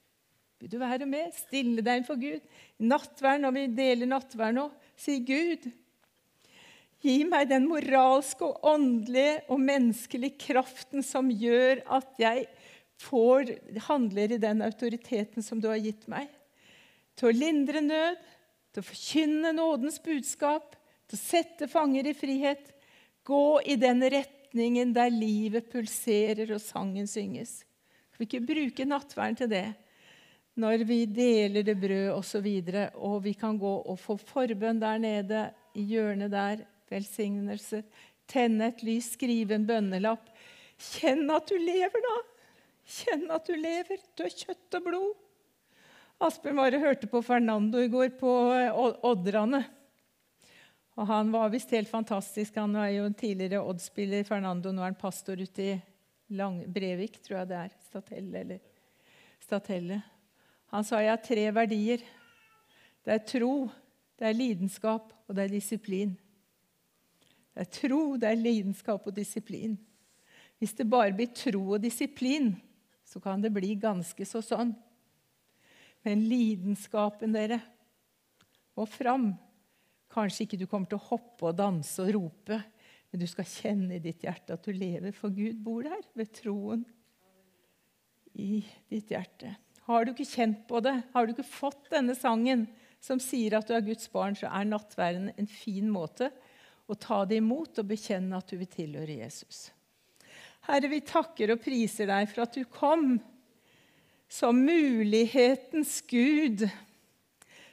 Vil 0.59 0.73
du 0.73 0.79
være 0.81 1.07
med? 1.07 1.35
Stille 1.37 1.85
deg 1.85 2.07
for 2.07 2.19
Gud. 2.19 2.43
Nattverd, 2.83 3.45
når 3.45 3.55
vi 3.55 3.67
deler 3.79 4.11
nattverd 4.11 4.57
nå, 4.57 4.67
si 4.99 5.21
Gud, 5.27 5.69
Gi 6.99 7.21
meg 7.31 7.47
den 7.47 7.69
moralske 7.71 8.43
og 8.43 8.65
åndelige 8.67 9.45
og 9.53 9.61
menneskelige 9.63 10.39
kraften 10.49 11.05
som 11.07 11.29
gjør 11.31 11.85
at 11.95 12.17
jeg 12.19 12.49
får, 12.99 13.53
handler 13.87 14.35
i 14.35 14.41
den 14.43 14.65
autoriteten 14.67 15.45
som 15.47 15.63
du 15.63 15.69
har 15.71 15.79
gitt 15.79 16.09
meg. 16.11 16.27
Til 17.15 17.31
å 17.31 17.37
lindre 17.37 17.83
nød, 17.85 18.19
til 18.75 18.83
å 18.83 18.89
forkynne 18.89 19.55
nådens 19.55 20.01
budskap, 20.03 20.75
til 21.07 21.21
å 21.21 21.23
sette 21.23 21.71
fanger 21.71 22.11
i 22.11 22.17
frihet. 22.19 22.75
Gå 23.29 23.61
i 23.69 23.77
den 23.77 24.01
retningen 24.01 24.95
der 24.97 25.13
livet 25.13 25.69
pulserer 25.73 26.55
og 26.55 26.63
sangen 26.65 27.09
synges. 27.11 27.61
Skal 28.15 28.25
vi 28.25 28.29
ikke 28.29 28.47
bruke 28.49 28.89
nattverden 28.89 29.37
til 29.43 29.51
det? 29.53 29.67
Når 30.59 30.83
vi 30.89 31.03
deler 31.07 31.63
det 31.63 31.77
brød 31.79 32.17
osv., 32.17 32.49
og, 32.73 32.97
og 32.97 33.19
vi 33.29 33.35
kan 33.39 33.61
gå 33.61 33.75
og 33.85 33.99
få 34.01 34.17
forbønn 34.19 34.81
der 34.81 34.99
nede, 34.99 35.43
i 35.79 35.85
hjørnet 35.93 36.33
der, 36.33 36.65
velsignelse, 36.91 37.85
tenne 38.27 38.73
et 38.73 38.83
lys, 38.83 39.13
skrive 39.15 39.55
en 39.55 39.69
bønnelapp. 39.69 40.33
Kjenn 40.79 41.29
at 41.31 41.47
du 41.51 41.55
lever, 41.61 42.03
da! 42.09 42.17
Kjenn 42.89 43.29
at 43.31 43.47
du 43.47 43.55
lever. 43.55 44.01
Du 44.17 44.25
er 44.25 44.35
kjøtt 44.35 44.79
og 44.79 44.87
blod. 44.87 45.17
Asbjørn 46.25 46.59
bare 46.59 46.81
hørte 46.83 47.07
på 47.11 47.21
Fernando 47.23 47.79
i 47.79 47.91
går 47.93 48.17
på 48.19 48.33
eh, 48.57 48.79
Oddrane. 49.07 49.63
Og 50.99 51.07
Han 51.07 51.31
var 51.31 51.53
visst 51.53 51.71
helt 51.71 51.89
fantastisk. 51.89 52.57
Han 52.59 52.75
er 52.75 52.89
jo 52.97 53.05
en 53.07 53.15
tidligere 53.15 53.63
Odd-spiller. 53.63 54.25
Fernando, 54.27 54.73
Nå 54.75 54.83
er 54.83 54.91
han 54.91 54.99
pastor 54.99 55.39
ute 55.39 55.63
i 55.63 55.77
Lang 56.35 56.65
Brevik, 56.75 57.21
tror 57.23 57.39
jeg 57.39 57.51
det 57.53 57.59
er. 57.61 57.77
Statelle, 57.87 58.41
eller 58.41 58.59
Statelle. 59.39 60.01
Han 60.75 60.85
sa 60.85 60.99
jeg 61.01 61.15
har 61.15 61.23
tre 61.23 61.47
verdier. 61.55 62.03
Det 63.07 63.15
er 63.15 63.23
tro, 63.25 63.53
det 64.19 64.27
er 64.27 64.37
lidenskap, 64.37 65.15
og 65.29 65.39
det 65.39 65.47
er 65.47 65.55
disiplin. 65.55 66.19
Det 67.55 67.63
er 67.63 67.73
tro, 67.79 68.03
det 68.19 68.33
er 68.33 68.43
lidenskap 68.43 69.07
og 69.07 69.15
disiplin. 69.15 69.79
Hvis 70.59 70.75
det 70.75 70.91
bare 70.91 71.15
blir 71.15 71.31
tro 71.31 71.63
og 71.77 71.83
disiplin, 71.83 72.57
så 73.07 73.23
kan 73.23 73.41
det 73.41 73.55
bli 73.55 73.77
ganske 73.79 74.27
så 74.27 74.43
sånn. 74.43 74.75
Men 76.03 76.27
lidenskapen, 76.27 77.39
dere, 77.39 77.63
må 78.75 78.85
fram. 78.91 79.31
Kanskje 80.19 80.49
ikke 80.49 80.59
du 80.59 80.67
kommer 80.67 80.91
til 80.91 80.99
å 80.99 81.09
hoppe 81.13 81.51
og 81.53 81.59
danse 81.59 82.03
og 82.03 82.11
rope, 82.17 82.59
men 83.09 83.23
du 83.23 83.27
skal 83.31 83.47
kjenne 83.47 83.97
i 83.97 84.03
ditt 84.03 84.25
hjerte 84.27 84.57
at 84.57 84.67
du 84.67 84.75
lever, 84.75 85.15
for 85.15 85.31
Gud 85.33 85.61
bor 85.63 85.87
der 85.87 86.03
ved 86.19 86.33
troen 86.35 86.83
i 88.35 88.65
ditt 88.91 89.13
hjerte. 89.15 89.55
Har 89.87 90.05
du 90.05 90.13
ikke 90.13 90.27
kjent 90.29 90.67
på 90.69 90.83
det, 90.85 90.97
har 91.15 91.25
du 91.25 91.33
ikke 91.33 91.47
fått 91.47 91.87
denne 91.93 92.17
sangen 92.19 92.67
som 93.01 93.23
sier 93.23 93.55
at 93.57 93.69
du 93.69 93.77
er 93.77 93.87
Guds 93.87 94.11
barn, 94.11 94.35
så 94.37 94.51
er 94.51 94.67
nattverden 94.67 95.31
en 95.39 95.49
fin 95.49 95.87
måte 95.91 96.33
å 96.89 96.97
ta 96.99 97.23
det 97.29 97.39
imot 97.39 97.79
og 97.79 97.89
bekjenne 97.89 98.37
at 98.37 98.51
du 98.51 98.59
vil 98.59 98.71
tilhøre 98.73 99.21
Jesus. 99.21 99.69
Herre, 100.67 100.91
vi 100.91 101.01
takker 101.07 101.55
og 101.55 101.63
priser 101.63 102.11
deg 102.11 102.29
for 102.33 102.45
at 102.45 102.59
du 102.59 102.67
kom 102.69 103.15
som 104.29 104.59
mulighetens 104.61 106.03
Gud, 106.11 106.67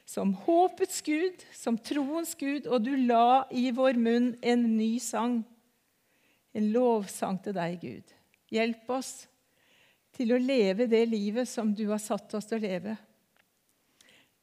som 0.06 0.32
håpets 0.46 1.00
Gud, 1.02 1.42
som 1.52 1.78
troens 1.78 2.34
Gud, 2.38 2.68
og 2.70 2.84
du 2.86 2.92
la 3.08 3.46
i 3.50 3.68
vår 3.74 3.98
munn 3.98 4.32
en 4.42 4.66
ny 4.76 4.96
sang, 5.02 5.40
en 6.56 6.68
lovsang 6.72 7.40
til 7.44 7.56
deg, 7.56 7.80
Gud. 7.82 8.12
Hjelp 8.54 8.92
oss 8.94 9.14
til 10.16 10.32
å 10.32 10.40
leve 10.40 10.86
det 10.88 11.02
livet 11.10 11.50
som 11.50 11.74
du 11.74 11.88
har 11.90 12.00
satt 12.00 12.38
oss 12.38 12.46
til 12.48 12.60
å 12.60 12.66
leve, 12.66 12.94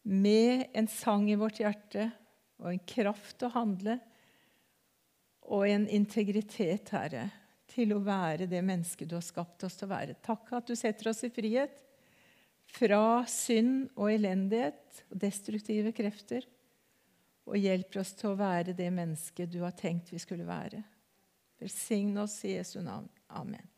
med 0.03 0.67
en 0.75 0.89
sang 0.91 1.29
i 1.31 1.39
vårt 1.39 1.61
hjerte 1.63 2.09
og 2.59 2.73
en 2.73 2.81
kraft 2.83 3.37
til 3.39 3.47
å 3.47 3.55
handle 3.55 3.95
og 5.47 5.63
en 5.67 5.87
integritet, 5.87 6.91
Herre 6.91 7.29
til 7.73 7.93
å 7.95 8.01
være 8.03 8.47
det 8.49 8.61
mennesket 8.65 9.09
du 9.09 9.17
har 9.17 9.25
skapt 9.25 9.65
oss 9.65 9.77
til 9.79 9.87
å 9.87 9.93
være. 9.95 10.17
Takk 10.23 10.51
at 10.57 10.69
du 10.69 10.75
setter 10.77 11.09
oss 11.11 11.23
i 11.25 11.31
frihet 11.33 11.82
fra 12.73 13.23
synd 13.29 13.91
og 13.93 14.09
elendighet 14.11 15.03
og 15.11 15.19
destruktive 15.21 15.93
krefter, 15.95 16.47
og 17.43 17.59
hjelper 17.59 18.01
oss 18.01 18.13
til 18.15 18.31
å 18.31 18.39
være 18.39 18.75
det 18.77 18.87
mennesket 18.93 19.51
du 19.51 19.59
har 19.65 19.75
tenkt 19.75 20.13
vi 20.13 20.21
skulle 20.21 20.47
være. 20.47 20.79
Velsign 21.59 22.15
oss 22.23 22.39
i 22.47 22.55
Jesu 22.55 22.79
navn. 22.81 23.09
Amen. 23.35 23.72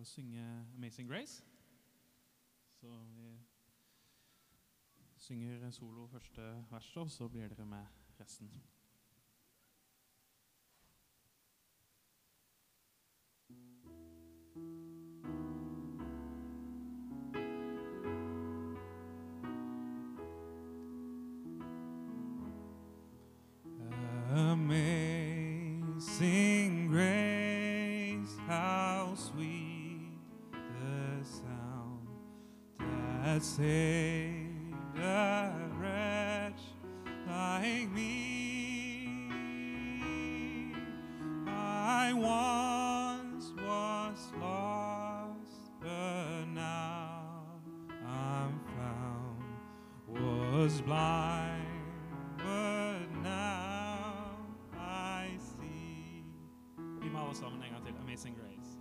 Skal 0.00 0.06
synge 0.06 0.66
'Amazing 0.74 1.12
Grace'. 1.12 1.44
Så 2.72 2.98
vi 2.98 3.38
synger 5.16 5.70
solo 5.70 6.06
første 6.06 6.64
verset, 6.70 6.96
og 6.96 7.10
så 7.10 7.28
blir 7.28 7.48
dere 7.48 7.66
med 7.66 7.86
resten. 8.20 8.62
Amazing 13.48 14.89
saved 33.56 34.98
a 34.98 35.52
wretch 35.80 36.62
like 37.26 37.90
me. 37.90 39.08
I 41.48 42.12
once 42.12 43.52
was 43.56 44.32
lost, 44.40 45.72
but 45.80 46.44
now 46.54 47.60
I'm 48.06 48.60
found. 48.76 49.42
Was 50.06 50.80
blind, 50.82 51.66
but 52.38 53.08
now 53.22 54.46
I 54.78 55.36
see. 55.38 56.24
Vi 57.02 57.08
må 57.08 57.18
alle 57.18 57.34
sammen 57.36 57.62
en 57.62 57.82
til. 57.84 57.94
Amazing 58.00 58.36
Grace. 58.36 58.79